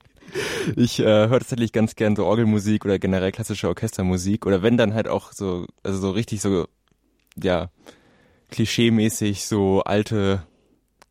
ich 0.75 0.99
äh, 0.99 1.03
höre 1.03 1.39
tatsächlich 1.39 1.71
ganz 1.71 1.95
gern 1.95 2.15
so 2.15 2.25
Orgelmusik 2.25 2.85
oder 2.85 2.99
generell 2.99 3.31
klassische 3.31 3.67
Orchestermusik 3.67 4.45
oder 4.45 4.61
wenn 4.63 4.77
dann 4.77 4.93
halt 4.93 5.07
auch 5.07 5.31
so, 5.33 5.65
also 5.83 5.99
so 5.99 6.11
richtig 6.11 6.41
so, 6.41 6.67
ja, 7.41 7.69
klischeemäßig 8.51 9.45
so 9.45 9.81
alte 9.83 10.43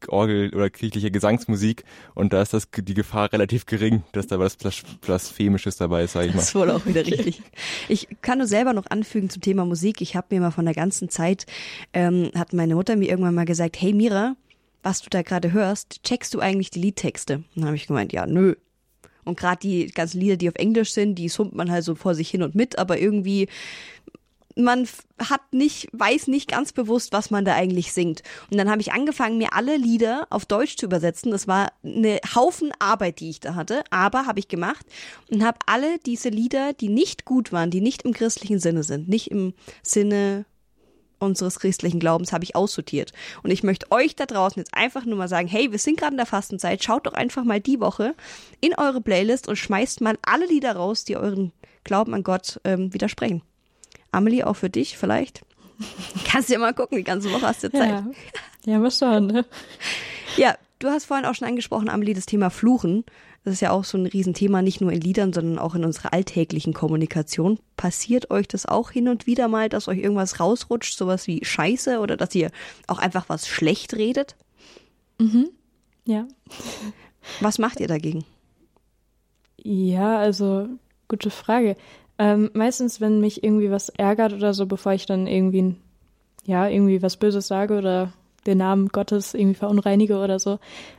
Orgel- 0.08 0.54
oder 0.54 0.68
kirchliche 0.68 1.10
Gesangsmusik 1.10 1.84
und 2.14 2.32
da 2.32 2.42
ist 2.42 2.52
das 2.52 2.68
die 2.76 2.94
Gefahr 2.94 3.32
relativ 3.32 3.64
gering, 3.64 4.02
dass 4.12 4.26
da 4.26 4.38
was 4.38 4.56
Blas- 4.56 4.82
Blasphemisches 5.00 5.76
dabei 5.76 6.04
ist, 6.04 6.12
sag 6.12 6.26
ich 6.26 6.32
mal. 6.32 6.38
Das 6.40 6.48
ist 6.48 6.54
wohl 6.54 6.70
auch 6.70 6.84
wieder 6.84 7.06
richtig. 7.06 7.42
Ich 7.88 8.08
kann 8.20 8.38
nur 8.38 8.46
selber 8.46 8.72
noch 8.74 8.86
anfügen 8.86 9.30
zum 9.30 9.40
Thema 9.40 9.64
Musik. 9.64 10.00
Ich 10.02 10.14
habe 10.14 10.26
mir 10.30 10.40
mal 10.40 10.50
von 10.50 10.66
der 10.66 10.74
ganzen 10.74 11.08
Zeit, 11.08 11.46
ähm, 11.94 12.30
hat 12.34 12.52
meine 12.52 12.74
Mutter 12.74 12.96
mir 12.96 13.08
irgendwann 13.08 13.34
mal 13.34 13.46
gesagt, 13.46 13.80
hey 13.80 13.94
Mira, 13.94 14.36
was 14.82 15.00
du 15.00 15.08
da 15.08 15.22
gerade 15.22 15.52
hörst, 15.52 16.02
checkst 16.02 16.34
du 16.34 16.40
eigentlich 16.40 16.68
die 16.70 16.80
Liedtexte? 16.80 17.36
Und 17.36 17.46
dann 17.56 17.66
habe 17.66 17.76
ich 17.76 17.86
gemeint, 17.86 18.12
ja, 18.12 18.26
nö. 18.26 18.54
Und 19.24 19.38
gerade 19.38 19.60
die 19.60 19.86
ganzen 19.86 20.20
Lieder, 20.20 20.36
die 20.36 20.48
auf 20.48 20.56
Englisch 20.56 20.92
sind, 20.92 21.16
die 21.16 21.28
summt 21.28 21.54
man 21.54 21.70
halt 21.70 21.84
so 21.84 21.94
vor 21.94 22.14
sich 22.14 22.30
hin 22.30 22.42
und 22.42 22.54
mit, 22.54 22.78
aber 22.78 22.98
irgendwie 22.98 23.48
man 24.56 24.86
hat 25.18 25.40
nicht, 25.52 25.88
weiß 25.92 26.28
nicht 26.28 26.48
ganz 26.48 26.72
bewusst, 26.72 27.12
was 27.12 27.30
man 27.30 27.44
da 27.44 27.54
eigentlich 27.54 27.92
singt. 27.92 28.22
Und 28.50 28.58
dann 28.58 28.70
habe 28.70 28.80
ich 28.80 28.92
angefangen, 28.92 29.38
mir 29.38 29.52
alle 29.52 29.76
Lieder 29.76 30.26
auf 30.30 30.46
Deutsch 30.46 30.76
zu 30.76 30.86
übersetzen. 30.86 31.30
Das 31.30 31.48
war 31.48 31.72
eine 31.82 32.20
Haufen 32.34 32.70
Arbeit, 32.78 33.20
die 33.20 33.30
ich 33.30 33.40
da 33.40 33.54
hatte, 33.54 33.82
aber 33.90 34.26
habe 34.26 34.38
ich 34.38 34.48
gemacht 34.48 34.86
und 35.30 35.44
habe 35.44 35.58
alle 35.66 35.98
diese 36.06 36.28
Lieder, 36.28 36.72
die 36.72 36.88
nicht 36.88 37.24
gut 37.24 37.52
waren, 37.52 37.70
die 37.70 37.80
nicht 37.80 38.02
im 38.02 38.12
christlichen 38.12 38.60
Sinne 38.60 38.82
sind, 38.82 39.08
nicht 39.08 39.30
im 39.30 39.54
Sinne 39.82 40.44
unseres 41.24 41.58
christlichen 41.58 42.00
Glaubens, 42.00 42.32
habe 42.32 42.44
ich 42.44 42.56
aussortiert. 42.56 43.12
Und 43.42 43.50
ich 43.50 43.62
möchte 43.62 43.90
euch 43.90 44.16
da 44.16 44.26
draußen 44.26 44.60
jetzt 44.60 44.74
einfach 44.74 45.04
nur 45.04 45.16
mal 45.16 45.28
sagen, 45.28 45.48
hey, 45.48 45.70
wir 45.72 45.78
sind 45.78 45.98
gerade 45.98 46.12
in 46.12 46.18
der 46.18 46.26
Fastenzeit, 46.26 46.82
schaut 46.82 47.06
doch 47.06 47.14
einfach 47.14 47.44
mal 47.44 47.60
die 47.60 47.80
Woche 47.80 48.14
in 48.60 48.74
eure 48.74 49.00
Playlist 49.00 49.48
und 49.48 49.56
schmeißt 49.56 50.00
mal 50.00 50.18
alle 50.22 50.46
Lieder 50.46 50.76
raus, 50.76 51.04
die 51.04 51.16
euren 51.16 51.52
Glauben 51.84 52.14
an 52.14 52.22
Gott 52.22 52.60
ähm, 52.64 52.92
widersprechen. 52.94 53.42
Amelie, 54.10 54.44
auch 54.44 54.56
für 54.56 54.70
dich 54.70 54.96
vielleicht. 54.96 55.42
Kannst 56.24 56.50
ja 56.50 56.58
mal 56.58 56.74
gucken, 56.74 56.98
die 56.98 57.04
ganze 57.04 57.32
Woche 57.32 57.46
hast 57.46 57.64
du 57.64 57.70
Zeit. 57.70 57.90
Ja, 57.90 58.06
ja 58.64 58.78
mal 58.78 58.90
schauen. 58.90 59.26
Ne? 59.26 59.44
Ja, 60.36 60.56
du 60.78 60.88
hast 60.88 61.06
vorhin 61.06 61.26
auch 61.26 61.34
schon 61.34 61.48
angesprochen, 61.48 61.88
Amelie, 61.88 62.14
das 62.14 62.26
Thema 62.26 62.50
Fluchen. 62.50 63.04
Das 63.44 63.52
ist 63.52 63.60
ja 63.60 63.72
auch 63.72 63.84
so 63.84 63.98
ein 63.98 64.06
Riesenthema, 64.06 64.62
nicht 64.62 64.80
nur 64.80 64.90
in 64.90 65.02
Liedern, 65.02 65.34
sondern 65.34 65.58
auch 65.58 65.74
in 65.74 65.84
unserer 65.84 66.14
alltäglichen 66.14 66.72
Kommunikation. 66.72 67.58
Passiert 67.76 68.30
euch 68.30 68.48
das 68.48 68.64
auch 68.64 68.90
hin 68.90 69.08
und 69.08 69.26
wieder 69.26 69.48
mal, 69.48 69.68
dass 69.68 69.86
euch 69.86 69.98
irgendwas 69.98 70.40
rausrutscht, 70.40 70.96
sowas 70.96 71.26
wie 71.26 71.44
Scheiße 71.44 72.00
oder 72.00 72.16
dass 72.16 72.34
ihr 72.34 72.50
auch 72.86 72.98
einfach 72.98 73.28
was 73.28 73.46
schlecht 73.46 73.94
redet? 73.94 74.36
Ja. 76.06 76.26
Was 77.40 77.58
macht 77.58 77.80
ihr 77.80 77.88
dagegen? 77.88 78.24
Ja, 79.62 80.18
also 80.18 80.68
gute 81.08 81.30
Frage. 81.30 81.76
Ähm, 82.18 82.50
meistens, 82.54 83.00
wenn 83.00 83.20
mich 83.20 83.44
irgendwie 83.44 83.70
was 83.70 83.88
ärgert 83.90 84.32
oder 84.32 84.54
so, 84.54 84.66
bevor 84.66 84.92
ich 84.92 85.04
dann 85.06 85.26
irgendwie, 85.26 85.76
ja, 86.46 86.68
irgendwie 86.68 87.02
was 87.02 87.16
Böses 87.16 87.46
sage 87.46 87.76
oder 87.76 88.12
den 88.46 88.58
Namen 88.58 88.88
Gottes 88.88 89.34
irgendwie 89.34 89.54
verunreinige 89.54 90.18
oder 90.18 90.38
so, 90.38 90.58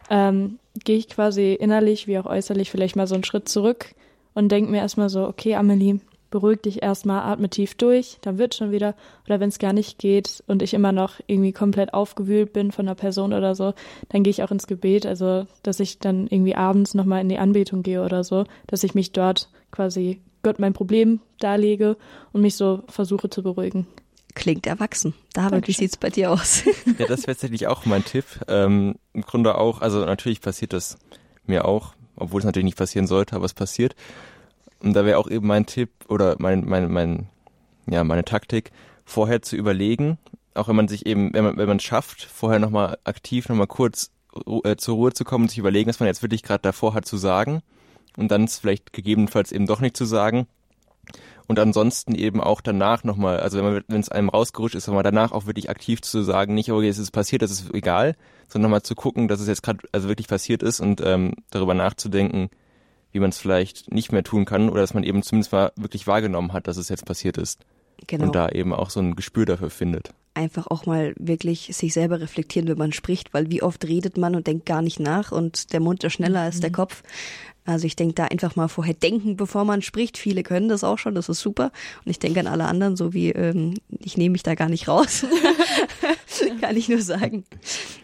ähm, 0.09 0.59
gehe 0.83 0.97
ich 0.97 1.09
quasi 1.09 1.53
innerlich 1.53 2.07
wie 2.07 2.17
auch 2.17 2.25
äußerlich 2.25 2.71
vielleicht 2.71 2.95
mal 2.95 3.07
so 3.07 3.15
einen 3.15 3.23
Schritt 3.23 3.47
zurück 3.49 3.95
und 4.33 4.51
denke 4.51 4.71
mir 4.71 4.79
erstmal 4.79 5.09
so, 5.09 5.27
okay, 5.27 5.55
Amelie, 5.55 5.99
beruhig 6.35 6.61
dich 6.61 6.83
erstmal, 6.83 7.21
atme 7.21 7.49
tief 7.49 7.75
durch, 7.75 8.17
dann 8.21 8.37
wird 8.37 8.55
schon 8.55 8.71
wieder. 8.71 8.95
Oder 9.25 9.39
wenn 9.39 9.47
es 9.47 9.57
gar 9.57 9.71
nicht 9.71 9.99
geht 9.99 10.43
und 10.47 10.61
ich 10.61 10.73
immer 10.73 10.91
noch 10.91 11.21
irgendwie 11.27 11.53
komplett 11.53 11.93
aufgewühlt 11.93 12.51
bin 12.51 12.73
von 12.73 12.87
einer 12.87 12.95
Person 12.95 13.31
oder 13.31 13.55
so, 13.55 13.73
dann 14.09 14.23
gehe 14.23 14.31
ich 14.31 14.43
auch 14.43 14.51
ins 14.51 14.67
Gebet. 14.67 15.05
Also, 15.05 15.47
dass 15.63 15.79
ich 15.79 15.99
dann 15.99 16.27
irgendwie 16.27 16.55
abends 16.55 16.93
nochmal 16.93 17.21
in 17.21 17.29
die 17.29 17.37
Anbetung 17.37 17.83
gehe 17.83 18.03
oder 18.03 18.25
so, 18.25 18.43
dass 18.67 18.83
ich 18.83 18.95
mich 18.95 19.13
dort 19.13 19.49
quasi 19.71 20.19
Gott 20.43 20.59
mein 20.59 20.73
Problem 20.73 21.21
darlege 21.39 21.95
und 22.33 22.41
mich 22.41 22.55
so 22.55 22.83
versuche 22.87 23.29
zu 23.29 23.41
beruhigen. 23.41 23.87
Klingt 24.35 24.67
erwachsen. 24.67 25.13
David, 25.33 25.67
wie 25.67 25.71
sieht's 25.71 25.97
bei 25.97 26.09
dir 26.09 26.29
aus? 26.31 26.63
Ja, 26.99 27.07
das 27.07 27.21
wäre 27.21 27.35
tatsächlich 27.35 27.67
auch 27.67 27.85
mein 27.85 28.03
Tipp. 28.03 28.25
Ähm, 28.47 28.95
Im 29.13 29.21
Grunde 29.21 29.57
auch, 29.57 29.81
also 29.81 30.05
natürlich 30.05 30.41
passiert 30.41 30.73
das 30.73 30.97
mir 31.45 31.65
auch, 31.65 31.93
obwohl 32.15 32.39
es 32.39 32.45
natürlich 32.45 32.65
nicht 32.65 32.77
passieren 32.77 33.07
sollte, 33.07 33.35
aber 33.35 33.45
es 33.45 33.53
passiert. 33.53 33.95
Und 34.79 34.93
da 34.93 35.05
wäre 35.05 35.17
auch 35.17 35.29
eben 35.29 35.47
mein 35.47 35.65
Tipp 35.65 35.89
oder 36.09 36.35
mein, 36.37 36.65
mein, 36.65 36.91
mein, 36.91 37.29
ja, 37.87 38.03
meine 38.03 38.25
Taktik, 38.25 38.71
vorher 39.05 39.41
zu 39.41 39.55
überlegen, 39.55 40.17
auch 40.53 40.67
wenn 40.67 40.75
man 40.75 40.87
sich 40.87 41.05
eben, 41.05 41.33
wenn 41.33 41.43
man, 41.43 41.57
wenn 41.57 41.67
man 41.67 41.77
es 41.77 41.83
schafft, 41.83 42.23
vorher 42.23 42.59
nochmal 42.59 42.97
aktiv 43.03 43.47
nochmal 43.49 43.67
kurz 43.67 44.11
äh, 44.63 44.75
zur 44.75 44.95
Ruhe 44.95 45.13
zu 45.13 45.23
kommen 45.23 45.45
und 45.45 45.49
sich 45.49 45.59
überlegen, 45.59 45.89
was 45.89 45.99
man 45.99 46.07
jetzt 46.07 46.21
wirklich 46.21 46.43
gerade 46.43 46.61
davor 46.61 46.93
hat 46.93 47.05
zu 47.05 47.17
sagen 47.17 47.61
und 48.17 48.29
dann 48.31 48.43
es 48.43 48.59
vielleicht 48.59 48.91
gegebenenfalls 48.91 49.51
eben 49.51 49.65
doch 49.65 49.79
nicht 49.79 49.95
zu 49.95 50.05
sagen 50.05 50.47
Und 51.47 51.59
ansonsten 51.59 52.15
eben 52.15 52.41
auch 52.41 52.61
danach 52.61 53.03
nochmal, 53.03 53.39
also 53.39 53.57
wenn 53.57 53.65
man, 53.65 53.83
wenn 53.87 53.99
es 53.99 54.09
einem 54.09 54.29
rausgerutscht 54.29 54.75
ist, 54.75 54.87
nochmal 54.87 55.03
danach 55.03 55.31
auch 55.31 55.45
wirklich 55.45 55.69
aktiv 55.69 56.01
zu 56.01 56.23
sagen, 56.23 56.53
nicht, 56.55 56.71
okay, 56.71 56.87
es 56.87 56.97
ist 56.97 57.11
passiert, 57.11 57.41
das 57.41 57.51
ist 57.51 57.73
egal, 57.73 58.15
sondern 58.47 58.69
nochmal 58.69 58.83
zu 58.83 58.95
gucken, 58.95 59.27
dass 59.27 59.39
es 59.39 59.47
jetzt 59.47 59.61
gerade 59.63 59.79
also 59.91 60.07
wirklich 60.07 60.27
passiert 60.27 60.63
ist 60.63 60.79
und 60.79 61.01
ähm, 61.05 61.33
darüber 61.51 61.73
nachzudenken, 61.73 62.49
wie 63.11 63.19
man 63.19 63.29
es 63.29 63.37
vielleicht 63.37 63.91
nicht 63.93 64.11
mehr 64.11 64.23
tun 64.23 64.45
kann 64.45 64.69
oder 64.69 64.81
dass 64.81 64.93
man 64.93 65.03
eben 65.03 65.21
zumindest 65.23 65.51
mal 65.51 65.71
wirklich 65.75 66.07
wahrgenommen 66.07 66.53
hat, 66.53 66.67
dass 66.67 66.77
es 66.77 66.89
jetzt 66.89 67.05
passiert 67.05 67.37
ist. 67.37 67.61
Genau. 68.07 68.25
Und 68.25 68.35
da 68.35 68.49
eben 68.49 68.73
auch 68.73 68.89
so 68.89 68.99
ein 68.99 69.15
Gespür 69.15 69.45
dafür 69.45 69.69
findet. 69.69 70.13
einfach 70.33 70.67
auch 70.67 70.85
mal 70.85 71.13
wirklich 71.17 71.69
sich 71.73 71.93
selber 71.93 72.19
reflektieren, 72.19 72.67
wenn 72.67 72.77
man 72.77 72.91
spricht, 72.91 73.33
weil 73.33 73.49
wie 73.49 73.63
oft 73.63 73.85
redet 73.85 74.17
man 74.17 74.35
und 74.35 74.47
denkt 74.47 74.65
gar 74.65 74.81
nicht 74.81 74.99
nach 74.99 75.31
und 75.31 75.71
der 75.73 75.79
Mund 75.79 76.03
ist 76.03 76.13
schneller 76.13 76.41
als 76.41 76.59
der 76.59 76.71
Kopf. 76.71 77.03
Also 77.65 77.87
ich 77.87 77.95
denke 77.95 78.13
da 78.13 78.25
einfach 78.25 78.55
mal 78.55 78.67
vorher 78.67 78.93
denken, 78.93 79.35
bevor 79.35 79.65
man 79.65 79.81
spricht. 79.81 80.17
Viele 80.17 80.43
können 80.43 80.69
das 80.69 80.83
auch 80.83 80.99
schon, 80.99 81.15
das 81.15 81.29
ist 81.29 81.41
super. 81.41 81.71
Und 82.05 82.11
ich 82.11 82.19
denke 82.19 82.39
an 82.39 82.47
alle 82.47 82.65
anderen, 82.65 82.95
so 82.95 83.13
wie 83.13 83.31
ähm, 83.31 83.75
ich 83.89 84.17
nehme 84.17 84.33
mich 84.33 84.43
da 84.43 84.55
gar 84.55 84.69
nicht 84.69 84.87
raus. 84.87 85.25
Kann 86.61 86.77
ich 86.77 86.89
nur 86.89 87.01
sagen. 87.01 87.43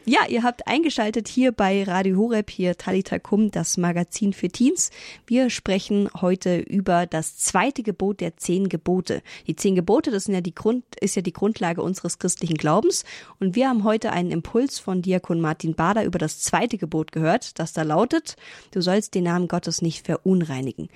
Ja, 0.03 0.21
ihr 0.27 0.41
habt 0.41 0.65
eingeschaltet 0.65 1.27
hier 1.27 1.51
bei 1.51 1.83
Radio 1.83 2.17
Horeb, 2.17 2.49
hier 2.49 2.75
Talita 2.75 3.19
Kum, 3.19 3.51
das 3.51 3.77
Magazin 3.77 4.33
für 4.33 4.49
Teens. 4.49 4.89
Wir 5.27 5.51
sprechen 5.51 6.09
heute 6.19 6.57
über 6.57 7.05
das 7.05 7.37
zweite 7.37 7.83
Gebot 7.83 8.19
der 8.19 8.35
zehn 8.35 8.67
Gebote. 8.67 9.21
Die 9.45 9.55
zehn 9.55 9.75
Gebote, 9.75 10.09
das 10.09 10.23
sind 10.23 10.33
ja 10.33 10.41
die 10.41 10.55
Grund, 10.55 10.83
ist 10.99 11.15
ja 11.15 11.21
die 11.21 11.33
Grundlage 11.33 11.83
unseres 11.83 12.17
christlichen 12.17 12.57
Glaubens. 12.57 13.05
Und 13.39 13.55
wir 13.55 13.69
haben 13.69 13.83
heute 13.83 14.11
einen 14.11 14.31
Impuls 14.31 14.79
von 14.79 15.03
Diakon 15.03 15.39
Martin 15.39 15.75
Bader 15.75 16.03
über 16.03 16.17
das 16.17 16.41
zweite 16.41 16.79
Gebot 16.79 17.11
gehört, 17.11 17.59
das 17.59 17.71
da 17.73 17.83
lautet, 17.83 18.37
du 18.71 18.81
sollst 18.81 19.13
den 19.13 19.25
Namen 19.25 19.47
Gottes 19.47 19.83
nicht 19.83 20.07
verunreinigen. 20.07 20.89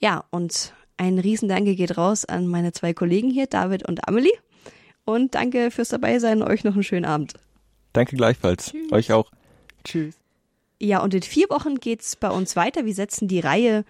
Ja, 0.00 0.24
und 0.30 0.74
ein 0.96 1.20
Riesendanke 1.20 1.76
geht 1.76 1.96
raus 1.96 2.24
an 2.24 2.48
meine 2.48 2.72
zwei 2.72 2.92
Kollegen 2.92 3.30
hier, 3.30 3.46
David 3.46 3.88
und 3.88 4.08
Amelie. 4.08 4.32
Und 5.04 5.36
danke 5.36 5.70
fürs 5.70 5.90
Dabeisein. 5.90 6.42
Euch 6.42 6.64
noch 6.64 6.74
einen 6.74 6.82
schönen 6.82 7.04
Abend. 7.04 7.34
Danke 7.98 8.14
gleichfalls. 8.14 8.72
Euch 8.92 9.12
auch. 9.12 9.28
Tschüss. 9.82 10.14
Ja, 10.80 11.02
und 11.02 11.14
in 11.14 11.22
vier 11.22 11.50
Wochen 11.50 11.80
geht's 11.80 12.14
bei 12.14 12.30
uns 12.30 12.54
weiter. 12.54 12.86
Wir 12.86 12.94
setzen 12.94 13.26
die 13.26 13.40
Reihe, 13.40 13.84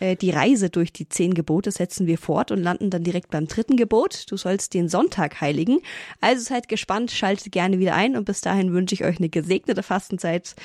äh, 0.00 0.16
die 0.16 0.30
Reise 0.30 0.68
durch 0.68 0.92
die 0.92 1.08
zehn 1.08 1.32
Gebote 1.32 1.70
setzen 1.70 2.08
wir 2.08 2.18
fort 2.18 2.50
und 2.50 2.60
landen 2.60 2.90
dann 2.90 3.04
direkt 3.04 3.30
beim 3.30 3.46
dritten 3.46 3.76
Gebot. 3.76 4.24
Du 4.32 4.36
sollst 4.36 4.74
den 4.74 4.88
Sonntag 4.88 5.40
heiligen. 5.40 5.78
Also 6.20 6.42
seid 6.42 6.68
gespannt, 6.68 7.12
schaltet 7.12 7.52
gerne 7.52 7.78
wieder 7.78 7.94
ein 7.94 8.16
und 8.16 8.24
bis 8.24 8.40
dahin 8.40 8.72
wünsche 8.72 8.96
ich 8.96 9.04
euch 9.04 9.18
eine 9.18 9.28
gesegnete 9.28 9.84
Fastenzeit. 9.84 10.56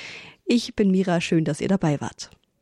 Ich 0.44 0.74
bin 0.74 0.90
Mira, 0.90 1.20
schön, 1.20 1.44
dass 1.44 1.60
ihr 1.60 1.68
dabei 1.68 2.00
wart. 2.00 2.30